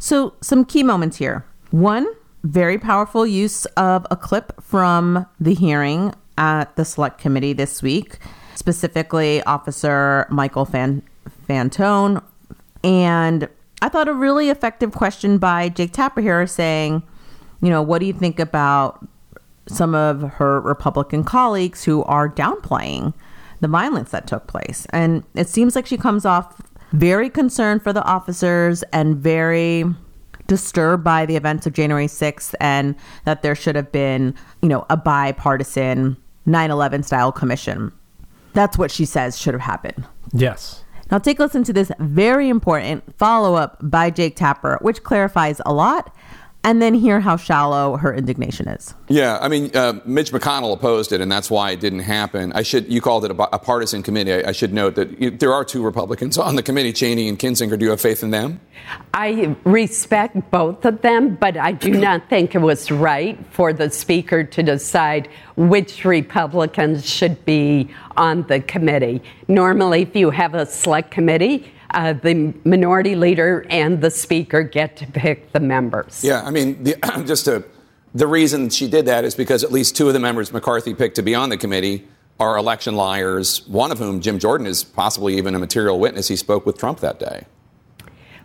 [0.00, 1.44] So, some key moments here.
[1.70, 2.08] One,
[2.42, 8.18] very powerful use of a clip from the hearing at the select committee this week,
[8.54, 11.02] specifically Officer Michael Fan-
[11.48, 12.22] Fantone.
[12.82, 13.48] And
[13.82, 17.02] I thought a really effective question by Jake Tapper here saying,
[17.60, 19.06] you know, what do you think about
[19.66, 23.12] some of her Republican colleagues who are downplaying
[23.60, 24.86] the violence that took place?
[24.90, 29.84] And it seems like she comes off very concerned for the officers and very
[30.50, 34.84] disturbed by the events of January 6th and that there should have been, you know,
[34.90, 37.92] a bipartisan 9/11 style commission.
[38.52, 40.04] That's what she says should have happened.
[40.32, 40.82] Yes.
[41.08, 45.60] Now, take a listen to this very important follow up by Jake Tapper, which clarifies
[45.64, 46.12] a lot,
[46.62, 48.94] and then hear how shallow her indignation is.
[49.08, 52.52] Yeah, I mean, uh, Mitch McConnell opposed it, and that's why it didn't happen.
[52.52, 54.32] I should you called it a, a partisan committee.
[54.32, 57.38] I, I, should note that you, there are two Republicans on the committee, Cheney and
[57.38, 57.78] Kinzinger.
[57.78, 58.60] Do you have faith in them?
[59.14, 63.88] I respect both of them, but I do not think it was right for the
[63.90, 69.22] speaker to decide which Republicans should be on the committee.
[69.48, 74.96] Normally, if you have a select committee, uh, the minority leader and the speaker get
[74.96, 76.24] to pick the members.
[76.24, 77.64] Yeah, I mean, the, just to,
[78.14, 81.16] the reason she did that is because at least two of the members McCarthy picked
[81.16, 82.06] to be on the committee
[82.38, 86.28] are election liars, one of whom, Jim Jordan, is possibly even a material witness.
[86.28, 87.44] He spoke with Trump that day.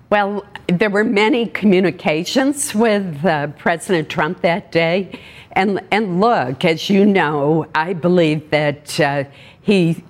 [0.10, 5.20] Well, there were many communications with uh, President Trump that day.
[5.54, 9.24] And, and look, as you know, I believe that uh,
[9.62, 10.04] he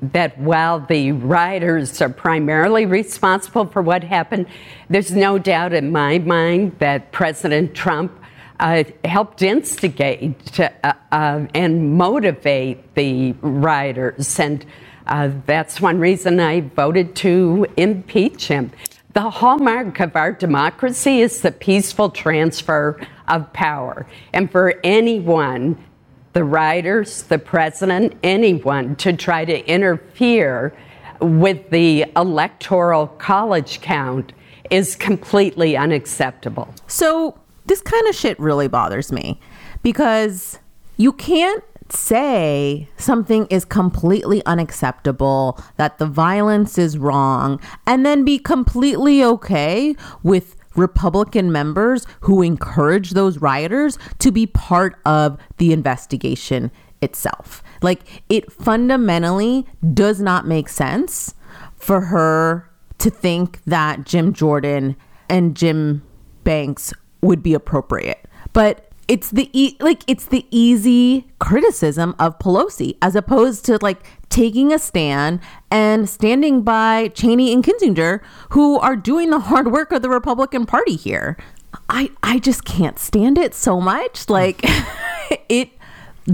[0.00, 4.46] that while the rioters are primarily responsible for what happened,
[4.88, 8.10] there's no doubt in my mind that President Trump
[8.58, 10.70] uh, helped instigate uh,
[11.10, 14.64] uh, and motivate the rioters, and
[15.08, 18.70] uh, that's one reason I voted to impeach him.
[19.14, 22.98] The hallmark of our democracy is the peaceful transfer
[23.28, 25.76] of power, and for anyone
[26.32, 30.74] the writers, the president, anyone to try to interfere
[31.20, 34.32] with the electoral college count
[34.70, 36.74] is completely unacceptable.
[36.86, 39.38] So, this kind of shit really bothers me
[39.82, 40.58] because
[40.96, 41.62] you can't
[41.92, 49.94] say something is completely unacceptable, that the violence is wrong, and then be completely okay
[50.22, 56.70] with Republican members who encourage those rioters to be part of the investigation
[57.02, 57.62] itself.
[57.82, 61.34] Like, it fundamentally does not make sense
[61.76, 64.96] for her to think that Jim Jordan
[65.28, 66.02] and Jim
[66.44, 68.26] Banks would be appropriate.
[68.52, 74.04] But it's the e- like it's the easy criticism of Pelosi as opposed to like
[74.28, 79.92] taking a stand and standing by Cheney and Kinzinger who are doing the hard work
[79.92, 81.36] of the Republican Party here.
[81.88, 84.28] I I just can't stand it so much.
[84.28, 84.60] Like
[85.48, 85.70] it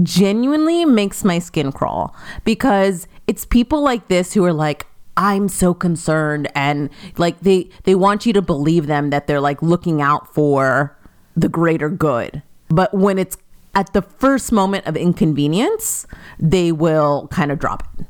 [0.01, 4.85] genuinely makes my skin crawl because it's people like this who are like
[5.17, 9.61] I'm so concerned and like they they want you to believe them that they're like
[9.61, 10.97] looking out for
[11.35, 13.37] the greater good but when it's
[13.75, 16.07] at the first moment of inconvenience,
[16.39, 18.05] they will kind of drop it.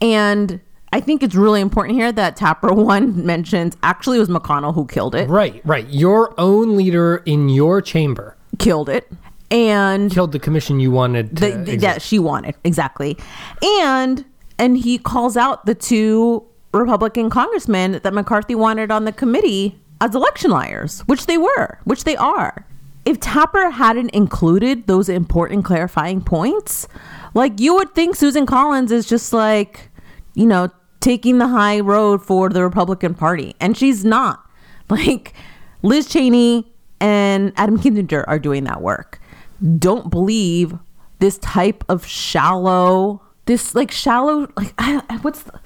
[0.00, 0.60] And
[0.92, 4.86] I think it's really important here that Tapper one mentions actually it was McConnell who
[4.86, 5.28] killed it.
[5.28, 5.88] Right, right.
[5.88, 9.10] Your own leader in your chamber killed it
[9.50, 13.16] and killed the commission you wanted to the, that she wanted exactly.
[13.80, 14.24] And
[14.58, 20.14] and he calls out the two Republican congressmen that McCarthy wanted on the committee as
[20.14, 22.66] election liars, which they were, which they are
[23.04, 26.86] if Tapper hadn't included those important clarifying points,
[27.34, 29.90] like you would think Susan Collins is just like,
[30.34, 30.68] you know,
[31.00, 33.54] taking the high road for the Republican Party.
[33.60, 34.40] And she's not.
[34.90, 35.32] Like
[35.82, 39.20] Liz Cheney and Adam Kinzinger are doing that work.
[39.78, 40.74] Don't believe
[41.18, 45.58] this type of shallow, this like shallow, like, I, what's the,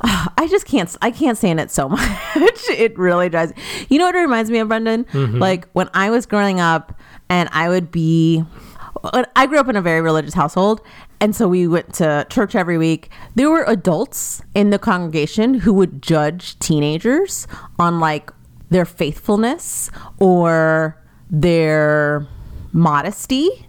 [0.38, 0.94] I just can't.
[1.02, 2.68] I can't stand it so much.
[2.68, 3.52] it really does.
[3.88, 5.04] You know what it reminds me of, Brendan?
[5.04, 5.38] Mm-hmm.
[5.38, 8.44] Like when I was growing up, and I would be.
[9.34, 10.82] I grew up in a very religious household,
[11.20, 13.08] and so we went to church every week.
[13.34, 17.46] There were adults in the congregation who would judge teenagers
[17.78, 18.30] on like
[18.68, 22.26] their faithfulness or their
[22.72, 23.66] modesty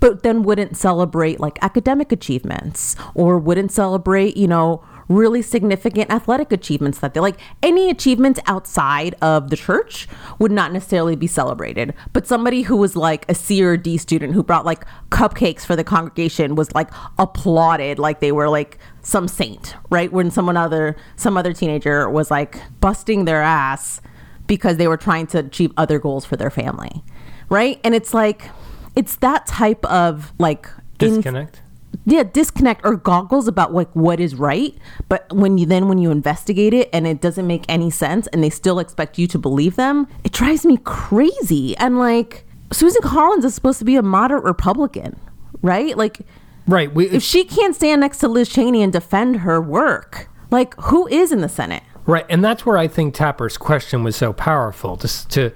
[0.00, 6.52] but then wouldn't celebrate like academic achievements or wouldn't celebrate, you know, really significant athletic
[6.52, 7.38] achievements that they like.
[7.62, 12.96] Any achievements outside of the church would not necessarily be celebrated but somebody who was
[12.96, 16.90] like a C or D student who brought like cupcakes for the congregation was like
[17.18, 20.12] applauded like they were like some saint right?
[20.12, 24.00] When someone other some other teenager was like busting their ass
[24.46, 27.02] because they were trying to achieve other goals for their family
[27.48, 27.80] right?
[27.84, 28.50] And it's like
[28.96, 31.60] it's that type of like disconnect
[32.06, 34.76] yeah disconnect or goggles about like what is right
[35.08, 38.42] but when you then when you investigate it and it doesn't make any sense and
[38.42, 41.76] they still expect you to believe them it drives me crazy.
[41.76, 45.18] And like susan collins is supposed to be a moderate republican
[45.62, 45.96] right?
[45.96, 46.20] Like
[46.66, 50.74] right we, if she can't stand next to liz cheney and defend her work like
[50.84, 51.82] who is in the senate?
[52.06, 55.52] Right and that's where i think tapper's question was so powerful just to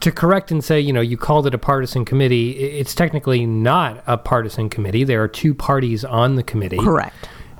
[0.00, 2.52] to correct and say, you know, you called it a partisan committee.
[2.52, 5.04] It's technically not a partisan committee.
[5.04, 6.78] There are two parties on the committee.
[6.78, 7.14] Correct.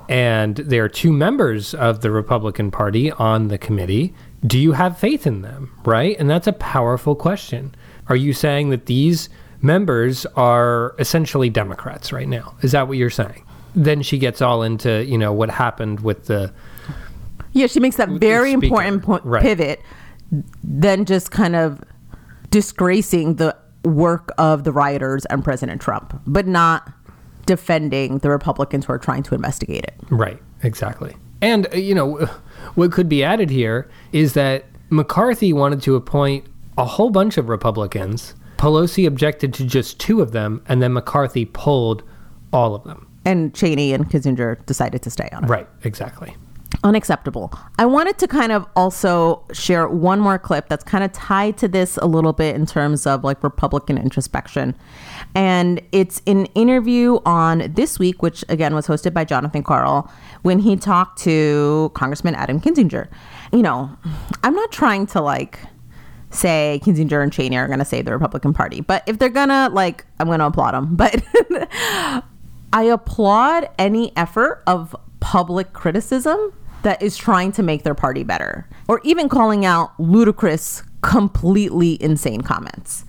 [0.09, 4.13] and there are two members of the Republican Party on the committee.
[4.45, 6.17] Do you have faith in them, right?
[6.19, 7.73] And that's a powerful question.
[8.07, 9.29] Are you saying that these
[9.61, 12.55] members are essentially Democrats right now?
[12.61, 13.43] Is that what you're saying?
[13.75, 16.51] Then she gets all into, you know, what happened with the
[17.53, 19.41] Yeah, she makes that very important po- Right.
[19.43, 19.79] pivot,
[20.63, 21.81] then just kind of
[22.51, 26.91] disgracing the work of the rioters and President Trump, but not
[27.45, 29.95] defending the Republicans who are trying to investigate it.
[30.09, 31.15] Right, exactly.
[31.41, 32.17] And, uh, you know,
[32.75, 36.45] what could be added here is that McCarthy wanted to appoint
[36.77, 38.35] a whole bunch of Republicans.
[38.57, 42.03] Pelosi objected to just two of them, and then McCarthy pulled
[42.53, 43.07] all of them.
[43.25, 45.47] And Cheney and Kinzinger decided to stay on it.
[45.47, 46.35] Right, exactly.
[46.83, 47.53] Unacceptable.
[47.77, 51.67] I wanted to kind of also share one more clip that's kind of tied to
[51.67, 54.75] this a little bit in terms of like Republican introspection.
[55.35, 60.59] And it's an interview on This Week, which again was hosted by Jonathan Karl, when
[60.59, 63.07] he talked to Congressman Adam Kinzinger.
[63.51, 63.95] You know,
[64.43, 65.59] I'm not trying to like
[66.31, 69.49] say Kinzinger and Cheney are going to save the Republican Party, but if they're going
[69.49, 70.95] to, like, I'm going to applaud them.
[70.95, 71.21] But
[72.73, 76.53] I applaud any effort of public criticism
[76.83, 82.41] that is trying to make their party better, or even calling out ludicrous, completely insane
[82.41, 83.05] comments.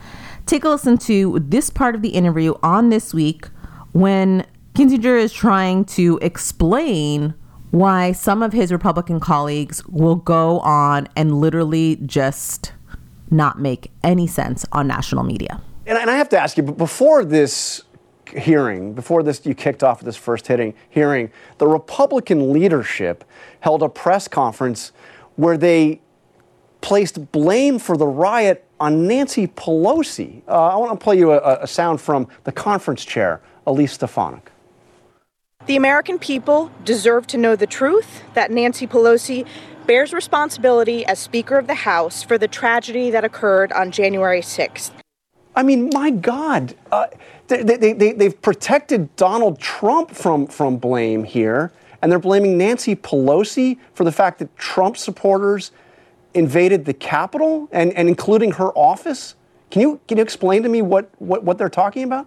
[0.47, 3.47] Take a listen to this part of the interview on this week
[3.93, 7.35] when Kinzinger is trying to explain
[7.71, 12.73] why some of his Republican colleagues will go on and literally just
[13.31, 15.61] not make any sense on national media.
[15.87, 17.83] And, I have to ask you, but before this
[18.33, 23.25] hearing, before this you kicked off this first hitting hearing, the Republican leadership
[23.61, 24.93] held a press conference
[25.37, 26.01] where they
[26.81, 30.43] placed blame for the riot on Nancy Pelosi.
[30.49, 34.51] Uh, I want to play you a, a sound from the conference chair, Elise Stefanik.
[35.67, 39.47] The American people deserve to know the truth that Nancy Pelosi
[39.87, 44.91] bears responsibility as Speaker of the House for the tragedy that occurred on January 6th.
[45.55, 47.07] I mean, my God, uh,
[47.57, 52.97] they, they, they, they've protected Donald Trump from, from blame here, and they're blaming Nancy
[52.97, 55.73] Pelosi for the fact that Trump supporters
[56.35, 59.35] invaded the Capitol and, and including her office.
[59.71, 62.27] Can you, can you explain to me what, what, what they're talking about?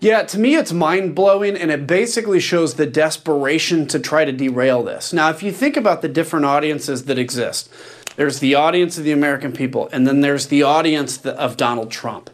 [0.00, 4.32] Yeah, to me, it's mind blowing, and it basically shows the desperation to try to
[4.32, 5.12] derail this.
[5.12, 7.70] Now, if you think about the different audiences that exist,
[8.16, 12.30] there's the audience of the American people, and then there's the audience of Donald Trump.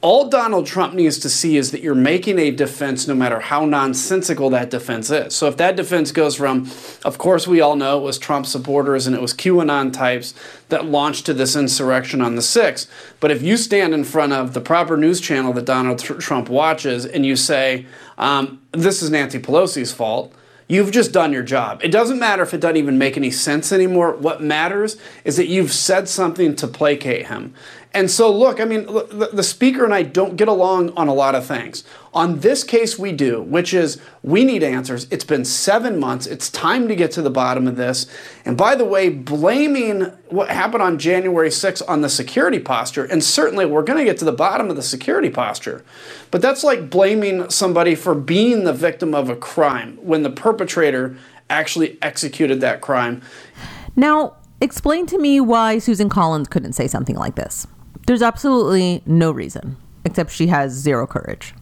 [0.00, 3.64] All Donald Trump needs to see is that you're making a defense no matter how
[3.64, 5.34] nonsensical that defense is.
[5.34, 6.70] So if that defense goes from,
[7.04, 10.34] of course, we all know it was Trump supporters and it was QAnon types
[10.68, 12.86] that launched to this insurrection on the 6th.
[13.18, 16.48] But if you stand in front of the proper news channel that Donald Tr- Trump
[16.48, 17.84] watches and you say,
[18.18, 20.32] um, this is Nancy Pelosi's fault,
[20.70, 21.80] You've just done your job.
[21.82, 24.12] It doesn't matter if it doesn't even make any sense anymore.
[24.12, 27.54] What matters is that you've said something to placate him.
[27.94, 31.14] And so, look, I mean, the, the speaker and I don't get along on a
[31.14, 31.84] lot of things.
[32.12, 35.06] On this case, we do, which is we need answers.
[35.10, 36.26] It's been seven months.
[36.26, 38.06] It's time to get to the bottom of this.
[38.44, 43.24] And by the way, blaming what happened on January 6th on the security posture, and
[43.24, 45.82] certainly we're going to get to the bottom of the security posture,
[46.30, 51.16] but that's like blaming somebody for being the victim of a crime when the perpetrator
[51.48, 53.22] actually executed that crime.
[53.96, 57.66] Now, explain to me why Susan Collins couldn't say something like this.
[58.08, 61.52] There's absolutely no reason, except she has zero courage.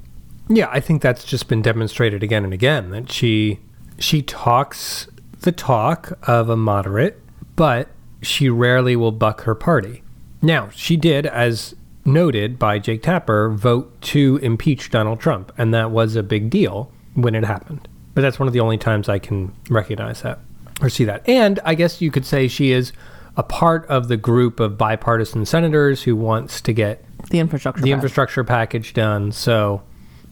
[0.48, 3.58] Yeah, I think that's just been demonstrated again and again that she
[3.98, 5.08] she talks
[5.40, 7.20] the talk of a moderate,
[7.56, 7.88] but
[8.22, 10.04] she rarely will buck her party.
[10.40, 15.90] Now, she did as noted by Jake Tapper vote to impeach Donald Trump, and that
[15.90, 17.88] was a big deal when it happened.
[18.14, 20.38] But that's one of the only times I can recognize that
[20.80, 21.28] or see that.
[21.28, 22.92] And I guess you could say she is
[23.36, 27.80] a part of the group of bipartisan senators who wants to get The infrastructure.
[27.82, 27.94] the package.
[27.94, 29.32] infrastructure package done.
[29.32, 29.82] So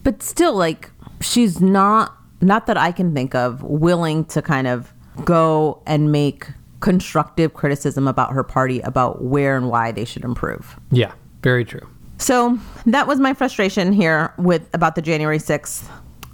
[0.03, 0.91] but still like
[1.21, 6.47] she's not not that i can think of willing to kind of go and make
[6.81, 11.87] constructive criticism about her party about where and why they should improve yeah, very true.
[12.19, 15.89] so that was my frustration here with about the january 6th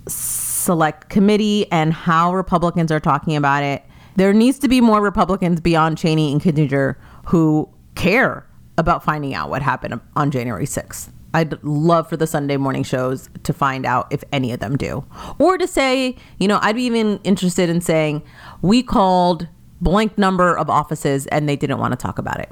[0.07, 3.83] select committee and how republicans are talking about it
[4.15, 6.95] there needs to be more republicans beyond cheney and Kinzinger
[7.25, 8.47] who care
[8.77, 13.29] about finding out what happened on january 6th I'd love for the Sunday morning shows
[13.43, 15.05] to find out if any of them do.
[15.39, 18.21] Or to say, you know, I'd be even interested in saying,
[18.61, 19.47] we called
[19.79, 22.51] blank number of offices and they didn't want to talk about it.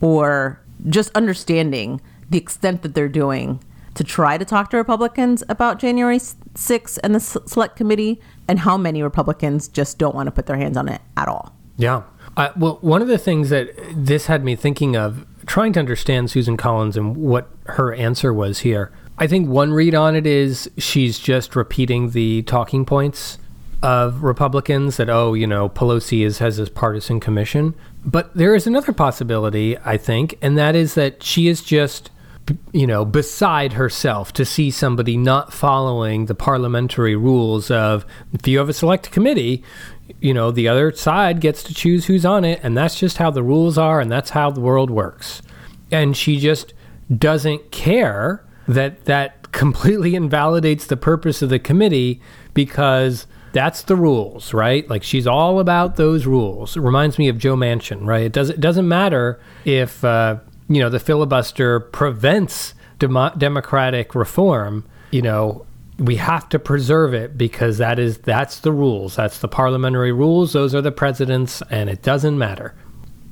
[0.00, 2.00] Or just understanding
[2.30, 3.62] the extent that they're doing
[3.94, 8.76] to try to talk to Republicans about January 6th and the select committee and how
[8.76, 11.54] many Republicans just don't want to put their hands on it at all.
[11.76, 12.02] Yeah.
[12.56, 16.56] Well, one of the things that this had me thinking of, trying to understand Susan
[16.56, 18.90] Collins and what her answer was here.
[19.18, 23.38] I think one read on it is she's just repeating the talking points
[23.82, 27.74] of Republicans that, oh, you know, Pelosi is, has this partisan commission.
[28.04, 32.10] But there is another possibility, I think, and that is that she is just,
[32.72, 38.58] you know, beside herself to see somebody not following the parliamentary rules of if you
[38.58, 39.62] have a select committee,
[40.20, 43.30] you know, the other side gets to choose who's on it, and that's just how
[43.30, 45.40] the rules are, and that's how the world works.
[45.90, 46.74] And she just
[47.16, 52.20] doesn't care that that completely invalidates the purpose of the committee
[52.54, 54.88] because that's the rules, right?
[54.90, 56.76] Like she's all about those rules.
[56.76, 58.24] It reminds me of Joe Manchin, right?
[58.24, 60.38] It doesn't it doesn't matter if uh,
[60.68, 64.84] you know the filibuster prevents dem- democratic reform.
[65.10, 65.66] You know,
[65.98, 69.16] we have to preserve it because that is that's the rules.
[69.16, 70.52] That's the parliamentary rules.
[70.52, 72.74] Those are the presidents, and it doesn't matter.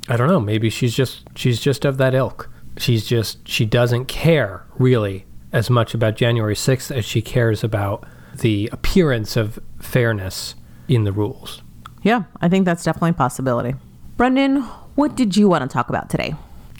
[0.09, 0.41] I don't know.
[0.41, 2.51] Maybe she's just she's just of that ilk.
[2.79, 8.07] She's just she doesn't care really as much about January 6th as she cares about
[8.35, 10.55] the appearance of fairness
[10.89, 11.63] in the rules.
[12.03, 13.75] Yeah, I think that's definitely a possibility.
[14.17, 14.63] Brendan,
[14.95, 16.35] what did you want to talk about today?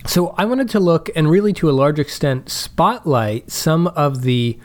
[0.07, 4.59] So I wanted to look and really to a large extent spotlight some of the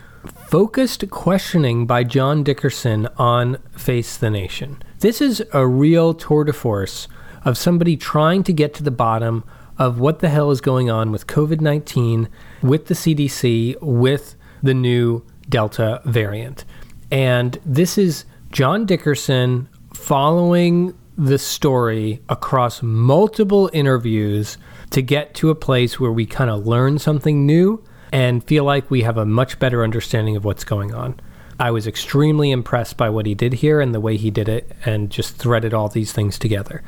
[0.47, 4.81] focused questioning by John Dickerson on Face the Nation.
[4.99, 7.07] This is a real tour de force
[7.45, 9.43] of somebody trying to get to the bottom
[9.77, 12.27] of what the hell is going on with COVID 19,
[12.63, 16.65] with the CDC, with the new Delta variant.
[17.11, 24.57] And this is John Dickerson following the story across multiple interviews
[24.91, 28.89] to get to a place where we kind of learn something new and feel like
[28.89, 31.19] we have a much better understanding of what's going on.
[31.59, 34.71] I was extremely impressed by what he did here and the way he did it
[34.85, 36.83] and just threaded all these things together.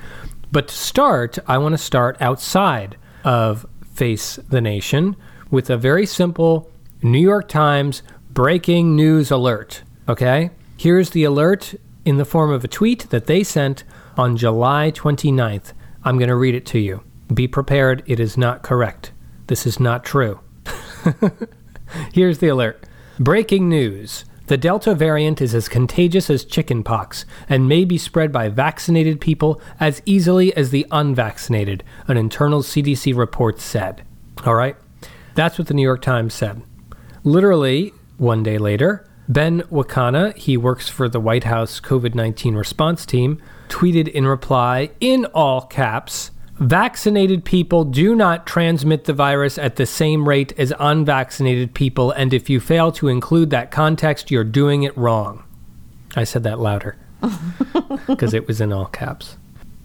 [0.52, 5.16] But to start, I want to start outside of Face the Nation
[5.50, 6.70] with a very simple
[7.02, 9.84] New York Times breaking news alert.
[10.08, 10.52] Okay?
[10.78, 11.74] Here's the alert
[12.06, 13.84] in the form of a tweet that they sent
[14.18, 15.74] on July 29th.
[16.04, 17.04] I'm going to read it to you.
[17.34, 19.12] Be prepared, it is not correct.
[19.48, 20.40] This is not true.
[22.14, 22.86] Here's the alert
[23.20, 24.26] Breaking news.
[24.48, 29.62] The Delta variant is as contagious as chickenpox and may be spread by vaccinated people
[29.80, 34.04] as easily as the unvaccinated, an internal CDC report said.
[34.46, 34.76] All right?
[35.36, 36.64] That's what the New York Times said.
[37.24, 43.06] Literally, one day later, Ben Wakana, he works for the White House COVID 19 response
[43.06, 49.78] team, tweeted in reply in all caps Vaccinated people do not transmit the virus at
[49.78, 54.44] the same rate as unvaccinated people, and if you fail to include that context, you're
[54.44, 55.44] doing it wrong.
[56.18, 56.98] I said that louder
[58.08, 59.38] because it was in all caps.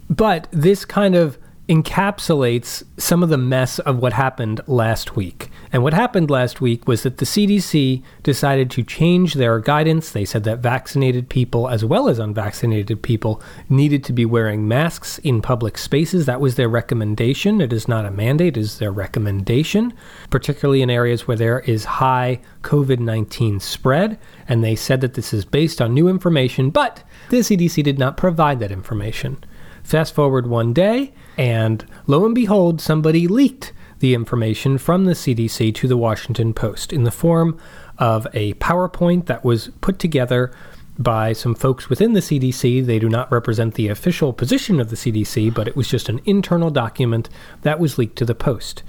[0.09, 1.37] But this kind of
[1.67, 5.49] encapsulates some of the mess of what happened last week.
[5.73, 10.11] And what happened last week was that the CDC decided to change their guidance.
[10.11, 15.17] They said that vaccinated people, as well as unvaccinated people, needed to be wearing masks
[15.19, 16.27] in public spaces.
[16.27, 17.59] That was their recommendation.
[17.59, 19.91] It is not a mandate, it is their recommendation,
[20.29, 24.19] particularly in areas where there is high COVID 19 spread.
[24.47, 28.17] And they said that this is based on new information, but the CDC did not
[28.17, 29.43] provide that information.
[29.83, 35.73] Fast forward one day, and lo and behold, somebody leaked the information from the CDC
[35.75, 37.59] to the Washington Post in the form
[37.97, 40.51] of a PowerPoint that was put together
[40.97, 42.85] by some folks within the CDC.
[42.85, 46.21] They do not represent the official position of the CDC, but it was just an
[46.25, 47.29] internal document
[47.63, 48.83] that was leaked to the Post.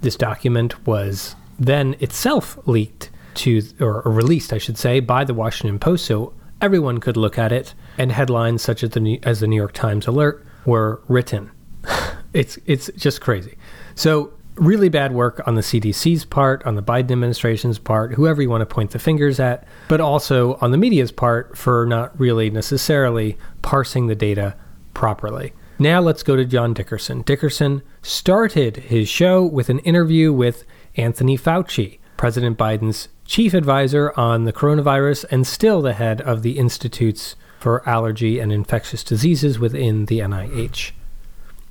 [0.00, 5.78] This document was then itself leaked to, or, released, I should say, by the Washington
[5.78, 9.56] Post, so everyone could look at it, and headlines such as the, as the New
[9.56, 11.50] York Times alert were written.
[12.32, 13.56] it's it's just crazy.
[13.94, 18.48] So really bad work on the CDC's part, on the Biden administration's part, whoever you
[18.48, 22.50] want to point the fingers at, but also on the media's part for not really
[22.50, 24.56] necessarily parsing the data
[24.94, 25.52] properly.
[25.78, 27.22] Now let's go to John Dickerson.
[27.22, 30.64] Dickerson started his show with an interview with
[30.96, 36.58] Anthony Fauci, President Biden's chief advisor on the coronavirus and still the head of the
[36.58, 40.92] Institutes for Allergy and Infectious Diseases within the NIH.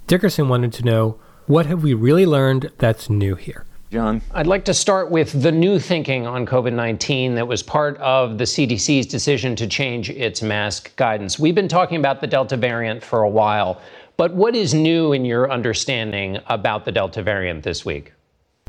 [0.07, 3.65] Dickerson wanted to know what have we really learned that's new here?
[3.91, 4.21] John?
[4.31, 8.37] I'd like to start with the new thinking on COVID 19 that was part of
[8.37, 11.39] the CDC's decision to change its mask guidance.
[11.39, 13.81] We've been talking about the Delta variant for a while,
[14.15, 18.13] but what is new in your understanding about the Delta variant this week?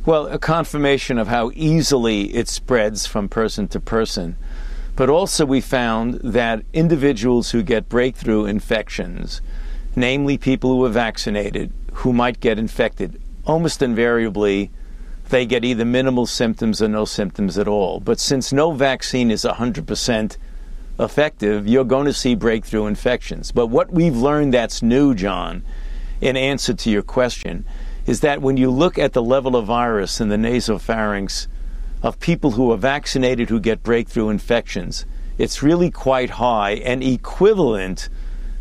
[0.06, 4.36] Well, a confirmation of how easily it spreads from person to person.
[4.94, 9.42] But also, we found that individuals who get breakthrough infections,
[9.96, 14.70] namely people who are vaccinated, who might get infected, almost invariably
[15.28, 17.98] they get either minimal symptoms or no symptoms at all.
[18.00, 20.36] But since no vaccine is 100%
[21.00, 23.50] effective, you're going to see breakthrough infections.
[23.50, 25.62] But what we've learned that's new, John,
[26.20, 27.64] in answer to your question,
[28.06, 31.48] is that when you look at the level of virus in the nasopharynx
[32.02, 35.04] of people who are vaccinated who get breakthrough infections,
[35.38, 38.08] it's really quite high and equivalent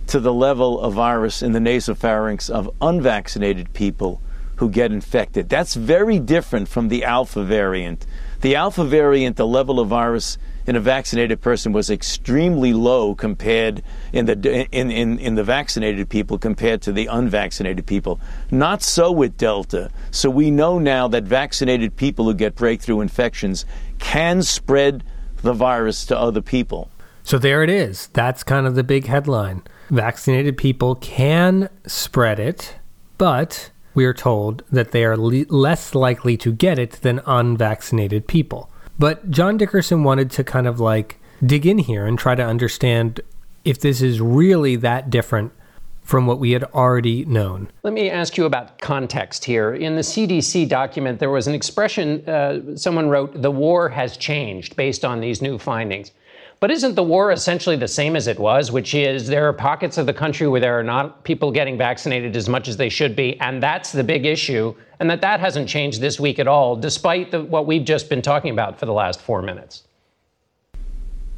[0.07, 4.21] to the level of virus in the nasopharynx of unvaccinated people
[4.57, 5.49] who get infected.
[5.49, 8.05] That's very different from the alpha variant.
[8.41, 10.37] The alpha variant, the level of virus
[10.67, 13.83] in a vaccinated person was extremely low compared
[14.13, 18.19] in the in, in, in the vaccinated people compared to the unvaccinated people.
[18.49, 19.91] Not so with Delta.
[20.11, 23.65] So we know now that vaccinated people who get breakthrough infections
[23.99, 25.03] can spread
[25.41, 26.89] the virus to other people.
[27.23, 28.07] So there it is.
[28.13, 29.63] That's kind of the big headline.
[29.89, 32.75] Vaccinated people can spread it,
[33.17, 38.27] but we are told that they are le- less likely to get it than unvaccinated
[38.27, 38.69] people.
[38.97, 43.21] But John Dickerson wanted to kind of like dig in here and try to understand
[43.63, 45.51] if this is really that different
[46.05, 47.67] from what we had already known.
[47.81, 49.73] Let me ask you about context here.
[49.73, 54.75] In the CDC document, there was an expression uh, someone wrote, the war has changed
[54.75, 56.11] based on these new findings.
[56.65, 59.99] But isn't the war essentially the same as it was, which is there are pockets
[59.99, 63.15] of the country where there are not people getting vaccinated as much as they should
[63.15, 66.75] be, and that's the big issue, and that that hasn't changed this week at all,
[66.75, 69.83] despite the, what we've just been talking about for the last four minutes.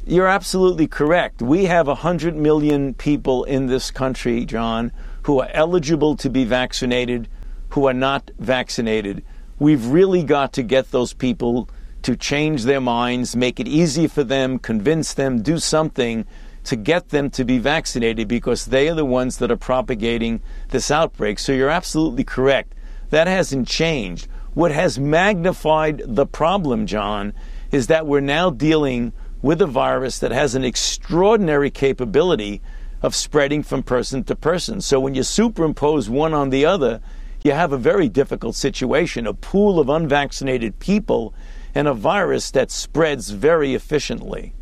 [0.06, 1.42] You're absolutely correct.
[1.42, 4.92] We have 100 million people in this country, John,
[5.24, 7.28] who are eligible to be vaccinated,
[7.68, 9.22] who are not vaccinated.
[9.58, 11.68] We've really got to get those people
[12.02, 16.26] to change their minds, make it easy for them, convince them, do something
[16.64, 20.90] to get them to be vaccinated because they are the ones that are propagating this
[20.90, 21.38] outbreak.
[21.38, 22.74] So you're absolutely correct.
[23.10, 24.28] That hasn't changed.
[24.54, 27.32] What has magnified the problem, John,
[27.70, 32.60] is that we're now dealing with a virus that has an extraordinary capability
[33.02, 34.80] of spreading from person to person.
[34.80, 37.00] So when you superimpose one on the other,
[37.42, 39.26] you have a very difficult situation.
[39.26, 41.32] A pool of unvaccinated people
[41.78, 44.52] and a virus that spreads very efficiently.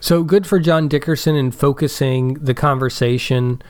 [0.00, 3.60] So good for John Dickerson in focusing the conversation,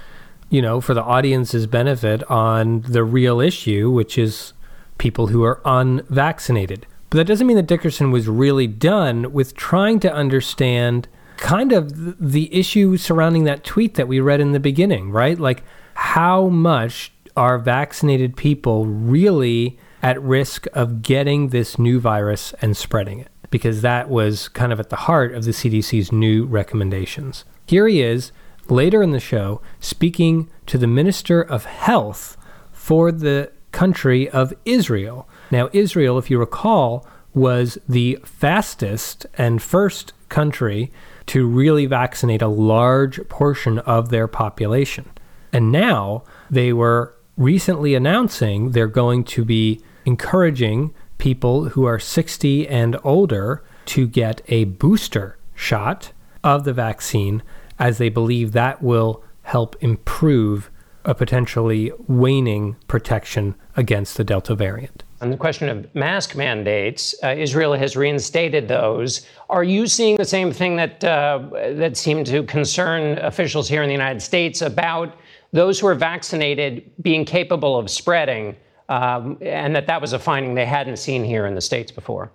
[0.50, 4.52] you know, for the audience's benefit on the real issue, which is
[4.98, 6.86] people who are unvaccinated.
[7.10, 11.08] But that doesn't mean that Dickerson was really done with trying to understand
[11.38, 15.40] kind of the issue surrounding that tweet that we read in the beginning, right?
[15.40, 15.64] Like,
[15.94, 19.76] how much are vaccinated people really
[20.06, 24.78] at risk of getting this new virus and spreading it, because that was kind of
[24.78, 27.44] at the heart of the CDC's new recommendations.
[27.66, 28.30] Here he is
[28.68, 32.36] later in the show speaking to the Minister of Health
[32.70, 35.28] for the country of Israel.
[35.50, 37.04] Now, Israel, if you recall,
[37.34, 40.92] was the fastest and first country
[41.26, 45.10] to really vaccinate a large portion of their population.
[45.52, 52.66] And now they were recently announcing they're going to be encouraging people who are 60
[52.68, 57.42] and older to get a booster shot of the vaccine
[57.78, 60.70] as they believe that will help improve
[61.04, 65.04] a potentially waning protection against the Delta variant.
[65.20, 69.26] On the question of mask mandates, uh, Israel has reinstated those.
[69.48, 73.88] Are you seeing the same thing that uh, that seemed to concern officials here in
[73.88, 75.16] the United States about
[75.52, 78.56] those who are vaccinated being capable of spreading
[78.88, 82.30] um, and that that was a finding they hadn't seen here in the states before.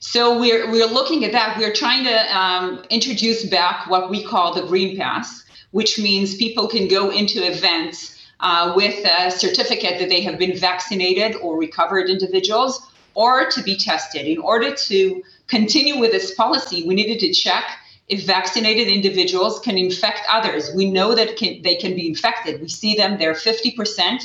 [0.00, 1.56] So we're we're looking at that.
[1.58, 6.68] We're trying to um, introduce back what we call the green pass, which means people
[6.68, 12.10] can go into events uh, with a certificate that they have been vaccinated or recovered
[12.10, 14.26] individuals, or to be tested.
[14.26, 17.64] In order to continue with this policy, we needed to check
[18.08, 20.70] if vaccinated individuals can infect others.
[20.74, 22.60] We know that can, they can be infected.
[22.60, 24.24] We see them; they're fifty percent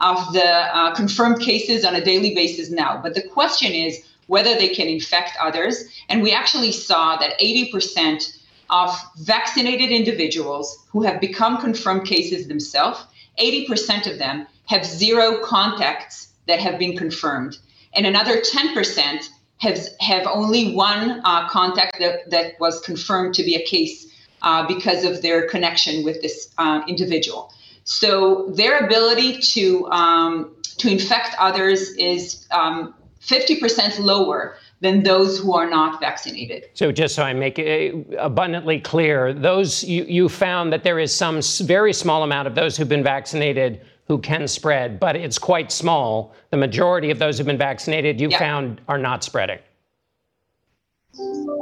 [0.00, 3.00] of the uh, confirmed cases on a daily basis now.
[3.02, 5.84] But the question is whether they can infect others.
[6.08, 8.38] And we actually saw that 80%
[8.70, 13.04] of vaccinated individuals who have become confirmed cases themselves,
[13.38, 17.58] 80% of them have zero contacts that have been confirmed.
[17.94, 19.28] And another 10%
[19.58, 24.06] have, have only one uh, contact that, that was confirmed to be a case
[24.42, 27.52] uh, because of their connection with this uh, individual.
[27.90, 35.52] So their ability to um, to infect others is um, 50% lower than those who
[35.54, 36.66] are not vaccinated.
[36.74, 41.12] So, just so I make it abundantly clear, those you, you found that there is
[41.12, 45.72] some very small amount of those who've been vaccinated who can spread, but it's quite
[45.72, 46.32] small.
[46.50, 49.58] The majority of those who've been vaccinated, you found, are not spreading.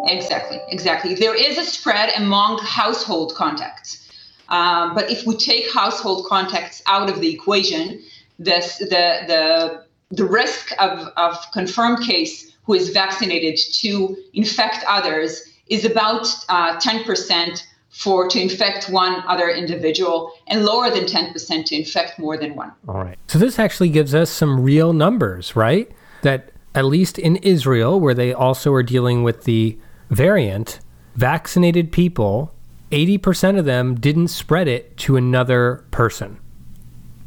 [0.07, 1.15] Exactly, exactly.
[1.15, 4.08] There is a spread among household contacts.
[4.49, 8.03] Um, but if we take household contacts out of the equation,
[8.39, 8.87] this, the,
[9.27, 16.27] the, the risk of, of confirmed case who is vaccinated to infect others is about
[16.49, 22.37] uh, 10% for to infect one other individual and lower than 10% to infect more
[22.37, 22.73] than one.
[22.87, 23.19] All right.
[23.27, 25.91] So this actually gives us some real numbers, right?
[26.23, 29.79] That at least in Israel, where they also are dealing with the
[30.11, 30.81] variant,
[31.17, 32.55] vaccinated people,
[32.91, 36.39] 80% of them didn't spread it to another person,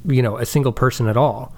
[0.06, 1.56] you know, a single person at all.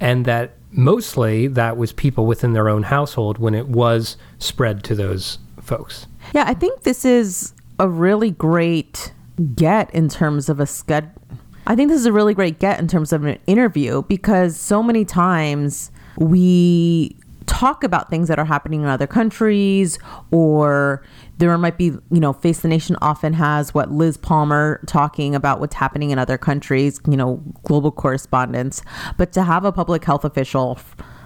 [0.00, 4.94] And that mostly that was people within their own household when it was spread to
[4.94, 6.06] those folks.
[6.34, 9.12] Yeah, I think this is a really great
[9.54, 11.10] get in terms of a scud.
[11.66, 14.82] I think this is a really great get in terms of an interview because so
[14.82, 17.16] many times we
[17.56, 19.98] talk about things that are happening in other countries
[20.30, 21.02] or
[21.38, 25.58] there might be you know face the nation often has what liz palmer talking about
[25.58, 28.82] what's happening in other countries you know global correspondence.
[29.16, 30.78] But to have a public health official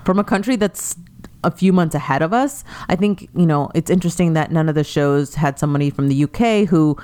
[0.04, 0.94] from a country that's
[1.42, 4.74] a few months ahead of us i think you know it's interesting that none of
[4.74, 6.94] the shows had somebody from the uk who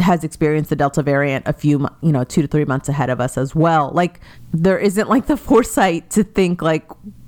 [0.00, 3.20] has experienced the delta variant a few you know 2 to 3 months ahead of
[3.20, 3.90] us as well.
[3.94, 4.20] Like
[4.52, 6.84] there isn't like the foresight to think like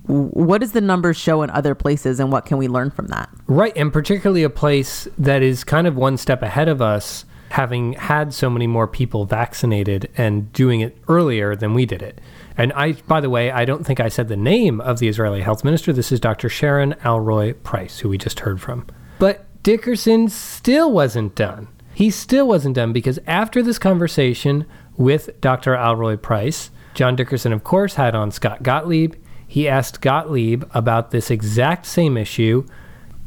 [0.07, 3.29] what does the numbers show in other places and what can we learn from that?
[3.47, 3.77] Right.
[3.77, 8.35] And particularly a place that is kind of one step ahead of us, having had
[8.35, 12.21] so many more people vaccinated and doing it earlier than we did it.
[12.57, 15.43] And I, by the way, I don't think I said the name of the Israeli
[15.43, 15.93] health minister.
[15.93, 16.49] This is Dr.
[16.49, 18.87] Sharon Alroy-Preis, who we just heard from.
[19.19, 21.69] But Dickerson still wasn't done.
[21.95, 25.75] He still wasn't done because after this conversation with Dr.
[25.75, 29.15] Alroy-Preis, John Dickerson, of course, had on Scott Gottlieb
[29.47, 32.67] he asked Gottlieb about this exact same issue,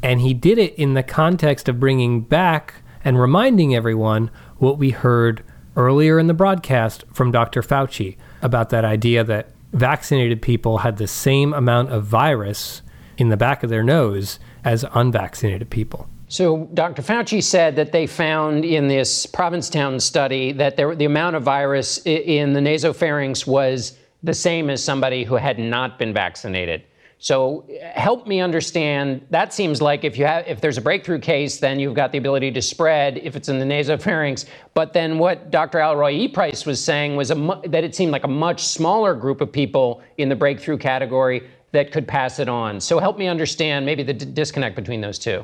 [0.03, 4.91] and he did it in the context of bringing back and reminding everyone what we
[4.91, 5.43] heard
[5.75, 7.61] earlier in the broadcast from Dr.
[7.61, 12.81] Fauci about that idea that vaccinated people had the same amount of virus
[13.17, 16.09] in the back of their nose as unvaccinated people.
[16.27, 17.01] So, Dr.
[17.01, 21.99] Fauci said that they found in this Provincetown study that there, the amount of virus
[22.05, 26.83] in the nasopharynx was the same as somebody who had not been vaccinated.
[27.21, 27.65] So
[27.95, 29.25] help me understand.
[29.29, 32.17] That seems like if you have, if there's a breakthrough case, then you've got the
[32.17, 34.45] ability to spread if it's in the nasopharynx.
[34.73, 35.79] But then what Dr.
[35.79, 36.31] Alroy E.
[36.31, 40.01] Preis was saying was a, that it seemed like a much smaller group of people
[40.17, 42.79] in the breakthrough category that could pass it on.
[42.79, 45.43] So help me understand maybe the d- disconnect between those two.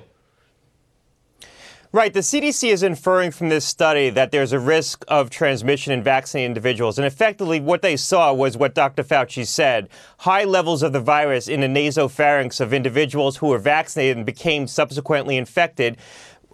[1.96, 2.14] Right.
[2.14, 6.50] The CDC is inferring from this study that there's a risk of transmission in vaccinated
[6.50, 6.98] individuals.
[6.98, 9.02] And effectively, what they saw was what Dr.
[9.02, 9.88] Fauci said
[10.18, 14.68] high levels of the virus in the nasopharynx of individuals who were vaccinated and became
[14.68, 15.96] subsequently infected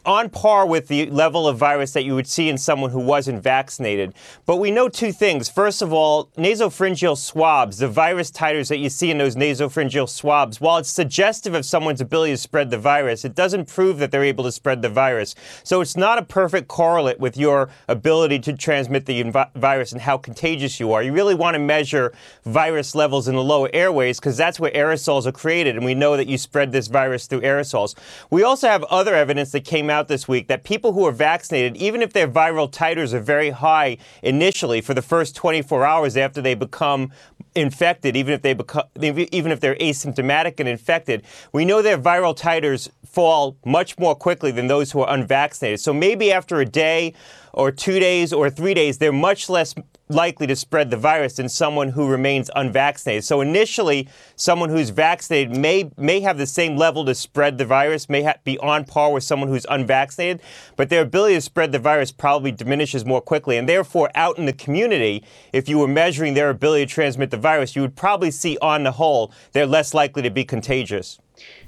[0.05, 3.41] on par with the level of virus that you would see in someone who wasn't
[3.43, 4.13] vaccinated.
[4.45, 5.49] But we know two things.
[5.49, 10.59] First of all, nasopharyngeal swabs, the virus titers that you see in those nasopharyngeal swabs,
[10.59, 14.23] while it's suggestive of someone's ability to spread the virus, it doesn't prove that they're
[14.23, 15.35] able to spread the virus.
[15.63, 20.01] So it's not a perfect correlate with your ability to transmit the inv- virus and
[20.01, 21.03] how contagious you are.
[21.03, 22.13] You really want to measure
[22.45, 26.17] virus levels in the lower airways because that's where aerosols are created, and we know
[26.17, 27.95] that you spread this virus through aerosols.
[28.31, 31.77] We also have other evidence that came out this week that people who are vaccinated,
[31.77, 36.41] even if their viral titers are very high initially for the first 24 hours after
[36.41, 37.11] they become
[37.53, 42.35] infected, even if they become, even if they're asymptomatic and infected, we know their viral
[42.35, 45.79] titers fall much more quickly than those who are unvaccinated.
[45.79, 47.13] So maybe after a day
[47.53, 49.75] or two days or three days, they're much less
[50.13, 53.23] likely to spread the virus than someone who remains unvaccinated.
[53.23, 58.09] So initially, someone who's vaccinated may may have the same level to spread the virus,
[58.09, 60.41] may ha- be on par with someone who's unvaccinated,
[60.75, 63.57] but their ability to spread the virus probably diminishes more quickly.
[63.57, 65.23] And therefore, out in the community,
[65.53, 68.83] if you were measuring their ability to transmit the virus, you would probably see on
[68.83, 71.19] the whole they're less likely to be contagious.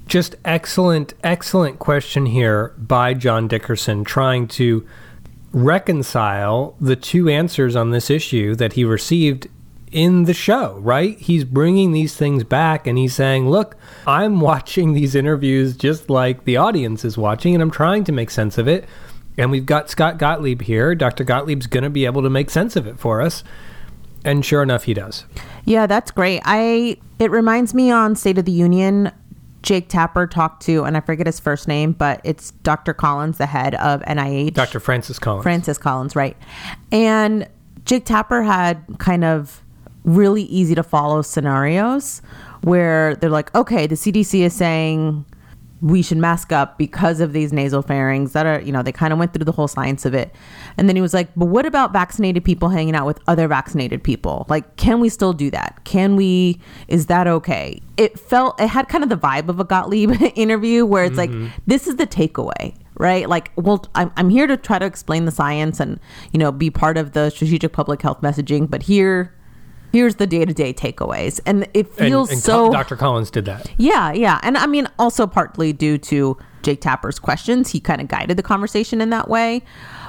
[0.06, 4.86] Just excellent, excellent question here by John Dickerson, trying to
[5.54, 9.48] reconcile the two answers on this issue that he received
[9.92, 11.16] in the show, right?
[11.18, 13.76] He's bringing these things back and he's saying, Look,
[14.06, 18.30] I'm watching these interviews just like the audience is watching, and I'm trying to make
[18.30, 18.84] sense of it.
[19.38, 20.94] And we've got Scott Gottlieb here.
[20.94, 21.24] Dr.
[21.24, 23.42] Gottlieb's going to be able to make sense of it for us.
[24.24, 25.24] And sure enough, he does.
[25.64, 26.40] Yeah, that's great.
[26.44, 29.12] I it reminds me on State of the Union
[29.64, 32.92] Jake Tapper talked to, and I forget his first name, but it's Dr.
[32.92, 34.52] Collins, the head of NIH.
[34.52, 34.78] Dr.
[34.78, 35.42] Francis Collins.
[35.42, 36.36] Francis Collins, right.
[36.92, 37.48] And
[37.86, 39.62] Jake Tapper had kind of
[40.04, 42.20] really easy to follow scenarios
[42.60, 45.24] where they're like, okay, the CDC is saying
[45.84, 49.12] we should mask up because of these nasal pharynx that are, you know, they kind
[49.12, 50.34] of went through the whole science of it.
[50.78, 54.02] And then he was like, but what about vaccinated people hanging out with other vaccinated
[54.02, 54.46] people?
[54.48, 55.82] Like, can we still do that?
[55.84, 56.58] Can we,
[56.88, 57.82] is that okay?
[57.98, 61.44] It felt, it had kind of the vibe of a Gottlieb interview where it's Mhm.
[61.44, 62.74] like, this is the takeaway.
[62.96, 65.98] Right, like, well, I'm I'm here to try to explain the science and
[66.30, 69.34] you know be part of the strategic public health messaging, but here,
[69.94, 72.68] here's the day to day takeaways, and it And- feels and so.
[72.72, 72.96] Dr.
[72.96, 73.70] Collins did that.
[73.78, 74.40] Yeah, yeah.
[74.42, 78.42] And I mean, also partly due to Jake Tapper's questions, he kind of guided the
[78.42, 79.62] conversation in that way.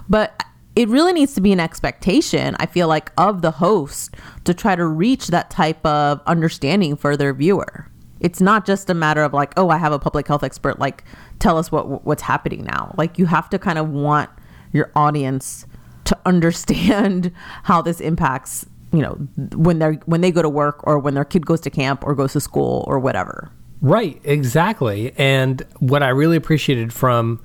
[0.10, 0.42] But
[0.76, 4.16] it really needs to be an expectation, I feel like, of the host
[4.46, 7.88] to try to reach that type of understanding for their viewer.
[8.20, 11.04] It's not just a matter of like, oh, I have a public health expert, like,
[11.38, 12.96] tell us what what's happening now.
[12.98, 14.32] Like, you have to kind of want
[14.74, 15.68] your audience
[16.06, 17.32] to understand
[17.64, 19.14] how this impacts you know
[19.56, 22.16] when they're when they go to work or when their kid goes to camp or
[22.16, 25.14] goes to school or whatever Right, exactly.
[25.18, 27.40] And what I really appreciated from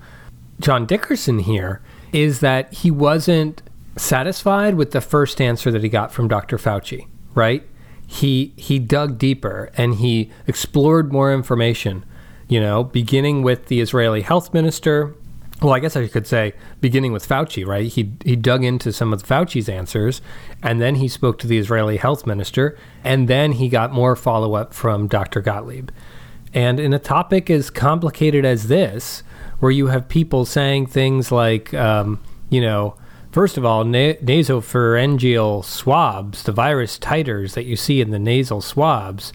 [0.58, 1.82] John Dickerson here
[2.12, 3.62] is that he wasn't
[3.96, 6.56] satisfied with the first answer that he got from Dr.
[6.56, 7.66] Fauci, right?
[8.06, 12.04] He he dug deeper and he explored more information,
[12.48, 15.14] you know, beginning with the Israeli health minister.
[15.62, 17.86] Well, I guess I could say beginning with Fauci, right?
[17.86, 20.22] He he dug into some of Fauci's answers
[20.62, 24.72] and then he spoke to the Israeli health minister and then he got more follow-up
[24.72, 25.42] from Dr.
[25.42, 25.90] Gottlieb.
[26.54, 29.22] And in a topic as complicated as this,
[29.60, 32.96] where you have people saying things like, um, you know,
[33.30, 38.60] first of all, na- nasopharyngeal swabs, the virus titers that you see in the nasal
[38.60, 39.32] swabs,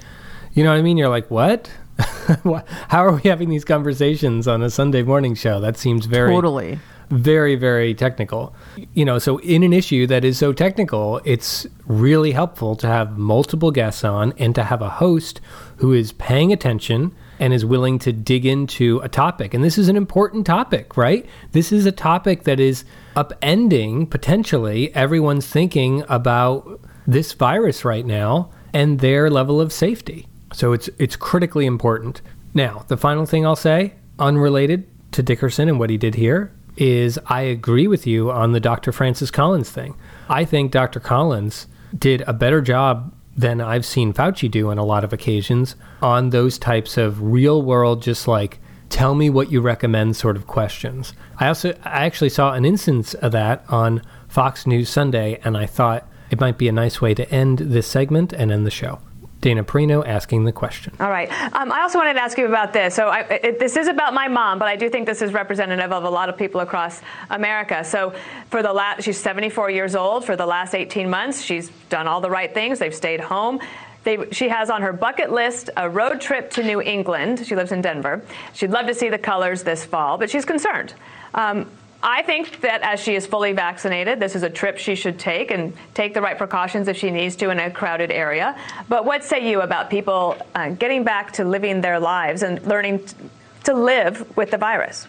[0.54, 0.98] you know what I mean?
[0.98, 1.70] You're like, what?
[2.88, 5.60] How are we having these conversations on a Sunday morning show?
[5.60, 6.80] That seems very Totally.
[7.12, 8.56] very very technical
[8.96, 13.16] you know so in an issue that is so technical it's really helpful to have
[13.16, 15.40] multiple guests on and to have a host
[15.78, 19.88] who is paying attention and is willing to dig into a topic and this is
[19.88, 22.84] an important topic right this is a topic that is
[23.16, 30.74] upending potentially everyone's thinking about this virus right now and their level of safety so
[30.74, 32.22] it's it's critically important
[32.54, 37.18] now the final thing i'll say unrelated to Dickerson and what he did here is
[37.28, 38.92] I agree with you on the Dr.
[38.92, 39.96] Francis Collins thing.
[40.30, 41.00] I think Dr.
[41.00, 45.76] Collins did a better job than I've seen Fauci do on a lot of occasions
[46.02, 50.48] on those types of real world, just like tell me what you recommend sort of
[50.48, 51.14] questions.
[51.40, 55.66] I also I actually saw an instance of that on Fox News Sunday, and I
[55.66, 59.00] thought it might be a nice way to end this segment and end the show.
[59.42, 60.94] Dana Perino asking the question.
[61.00, 61.30] All right.
[61.54, 62.96] Um, I also wanted to ask you about this.
[62.96, 65.92] So I, it, this is about my mom, but I do think this is representative
[65.92, 67.84] of a lot of people across America.
[67.84, 68.14] So
[68.50, 70.26] for the last, she's 74 years old.
[70.26, 72.80] For the last 18 months, she's done all the right things.
[72.80, 73.60] They've stayed home.
[74.04, 77.46] They, she has on her bucket list a road trip to New England.
[77.46, 78.24] She lives in Denver.
[78.54, 80.94] She'd love to see the colors this fall, but she's concerned.
[81.34, 81.70] Um,
[82.08, 85.50] I think that as she is fully vaccinated, this is a trip she should take
[85.50, 88.56] and take the right precautions if she needs to in a crowded area.
[88.88, 93.00] But what say you about people uh, getting back to living their lives and learning
[93.00, 93.16] t-
[93.64, 95.08] to live with the virus?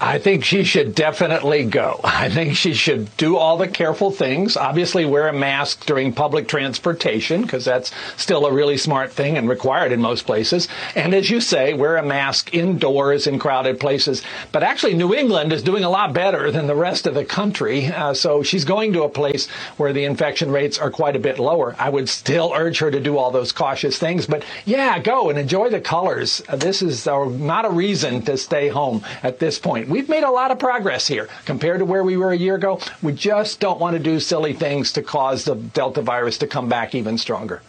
[0.00, 2.00] I think she should definitely go.
[2.04, 4.56] I think she should do all the careful things.
[4.56, 9.48] Obviously, wear a mask during public transportation because that's still a really smart thing and
[9.48, 10.68] required in most places.
[10.94, 14.22] And as you say, wear a mask indoors in crowded places.
[14.52, 17.86] But actually, New England is doing a lot better than the rest of the country.
[17.86, 21.38] Uh, so she's going to a place where the infection rates are quite a bit
[21.38, 21.74] lower.
[21.78, 24.26] I would still urge her to do all those cautious things.
[24.26, 26.42] But yeah, go and enjoy the colors.
[26.52, 29.85] This is uh, not a reason to stay home at this point.
[29.88, 32.80] We've made a lot of progress here compared to where we were a year ago.
[33.02, 36.68] We just don't want to do silly things to cause the Delta virus to come
[36.68, 37.62] back even stronger.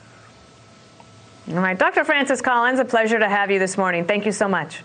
[1.50, 2.04] All right, Dr.
[2.04, 4.06] Francis Collins, a pleasure to have you this morning.
[4.06, 4.84] Thank you so much.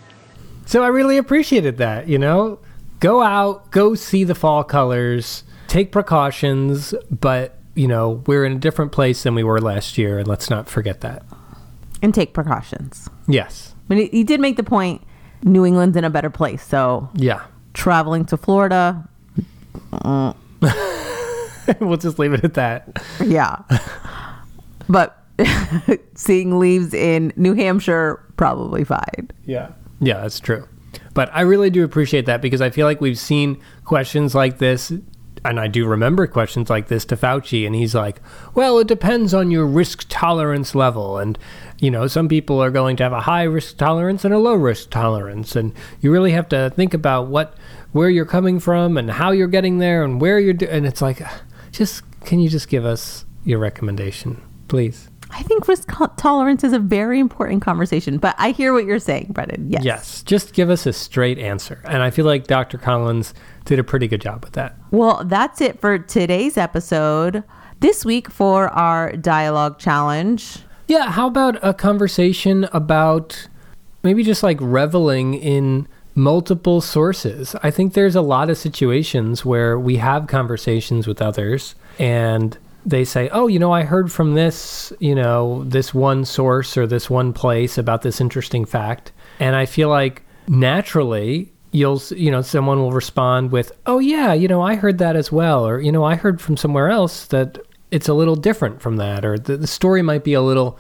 [0.67, 2.59] So I really appreciated that, you know?
[3.01, 8.59] Go out, go see the fall colors, take precautions, but, you know, we're in a
[8.61, 11.25] different place than we were last year, and let's not forget that.
[12.01, 13.09] and take precautions.
[13.27, 13.75] Yes.
[13.89, 15.03] But he, he did make the point
[15.45, 16.63] New England's in a better place.
[16.65, 17.43] So Yeah.
[17.75, 19.09] traveling to Florida,
[19.93, 20.35] mm,
[21.81, 23.03] we'll just leave it at that.
[23.25, 23.59] yeah.
[24.89, 25.19] but
[26.15, 29.31] seeing leaves in New Hampshire, probably fine.
[29.45, 29.69] Yeah.
[30.01, 30.67] Yeah, that's true.
[31.15, 34.93] But I really do appreciate that because I feel like we've seen questions like this
[35.45, 38.21] and I do remember questions like this to Fauci, and he's like,
[38.55, 41.19] well, it depends on your risk tolerance level.
[41.19, 41.39] And,
[41.79, 44.55] you know, some people are going to have a high risk tolerance and a low
[44.55, 45.57] risk tolerance.
[45.57, 47.57] And you really have to think about what,
[47.91, 50.71] where you're coming from and how you're getting there and where you're doing.
[50.71, 51.21] And it's like,
[51.73, 55.12] just, can you just give us your recommendation, please?
[55.35, 59.29] I think risk tolerance is a very important conversation, but I hear what you're saying,
[59.31, 59.71] Brendan.
[59.71, 59.85] Yes.
[59.85, 60.23] Yes.
[60.23, 61.81] Just give us a straight answer.
[61.85, 62.77] And I feel like Dr.
[62.79, 63.33] Collins
[63.65, 64.77] did a pretty good job with that.
[64.91, 67.43] Well, that's it for today's episode.
[67.81, 70.59] This week for our dialogue challenge.
[70.87, 71.11] Yeah.
[71.11, 73.49] How about a conversation about
[74.03, 77.57] maybe just like reveling in multiple sources?
[77.63, 83.05] I think there's a lot of situations where we have conversations with others and they
[83.05, 87.09] say, "Oh, you know, I heard from this, you know, this one source or this
[87.09, 92.79] one place about this interesting fact." And I feel like naturally you'll you know someone
[92.79, 96.05] will respond with, "Oh yeah, you know, I heard that as well," or you know,
[96.05, 97.59] I heard from somewhere else that
[97.93, 100.79] it's a little different from that or the, the story might be a little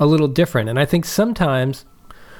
[0.00, 0.68] a little different.
[0.68, 1.84] And I think sometimes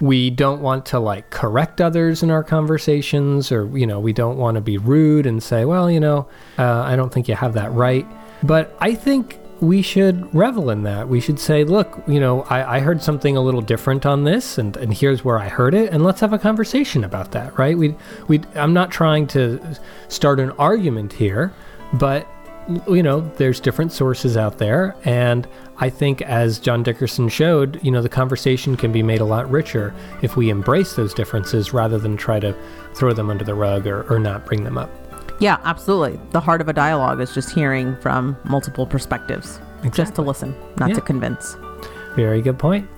[0.00, 4.38] we don't want to like correct others in our conversations or you know, we don't
[4.38, 6.26] want to be rude and say, "Well, you know,
[6.58, 8.06] uh, I don't think you have that right."
[8.44, 11.08] But I think we should revel in that.
[11.08, 14.58] We should say, look, you know, I, I, heard something a little different on this,
[14.58, 17.76] and, and here's where I heard it, and let's have a conversation about that, right?
[17.76, 17.94] We,
[18.28, 19.78] we, I'm not trying to
[20.08, 21.54] start an argument here,
[21.94, 22.26] but
[22.88, 27.90] you know, there's different sources out there, and I think as John Dickerson showed, you
[27.90, 31.98] know, the conversation can be made a lot richer if we embrace those differences rather
[31.98, 32.54] than try to
[32.94, 34.90] throw them under the rug or, or not bring them up.
[35.40, 36.18] Yeah, absolutely.
[36.30, 39.90] The heart of a dialogue is just hearing from multiple perspectives, exactly.
[39.90, 40.94] just to listen, not yeah.
[40.96, 41.56] to convince.
[42.14, 42.88] Very good point.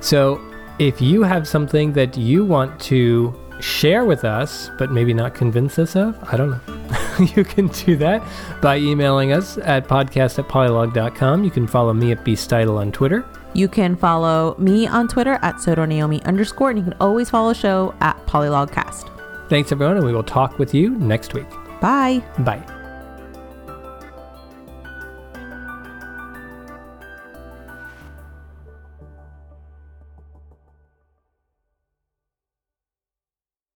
[0.00, 0.40] So,
[0.78, 5.78] if you have something that you want to share with us, but maybe not convince
[5.78, 7.26] us of, I don't know.
[7.36, 8.22] you can do that
[8.62, 11.44] by emailing us at podcast at polylog.com.
[11.44, 13.26] You can follow me at beastitle on Twitter.
[13.52, 17.58] You can follow me on Twitter at sotonaomi underscore, and you can always follow the
[17.58, 19.10] show at polylogcast.
[19.48, 21.48] Thanks, everyone, and we will talk with you next week.
[21.80, 22.22] Bye.
[22.38, 22.79] Bye.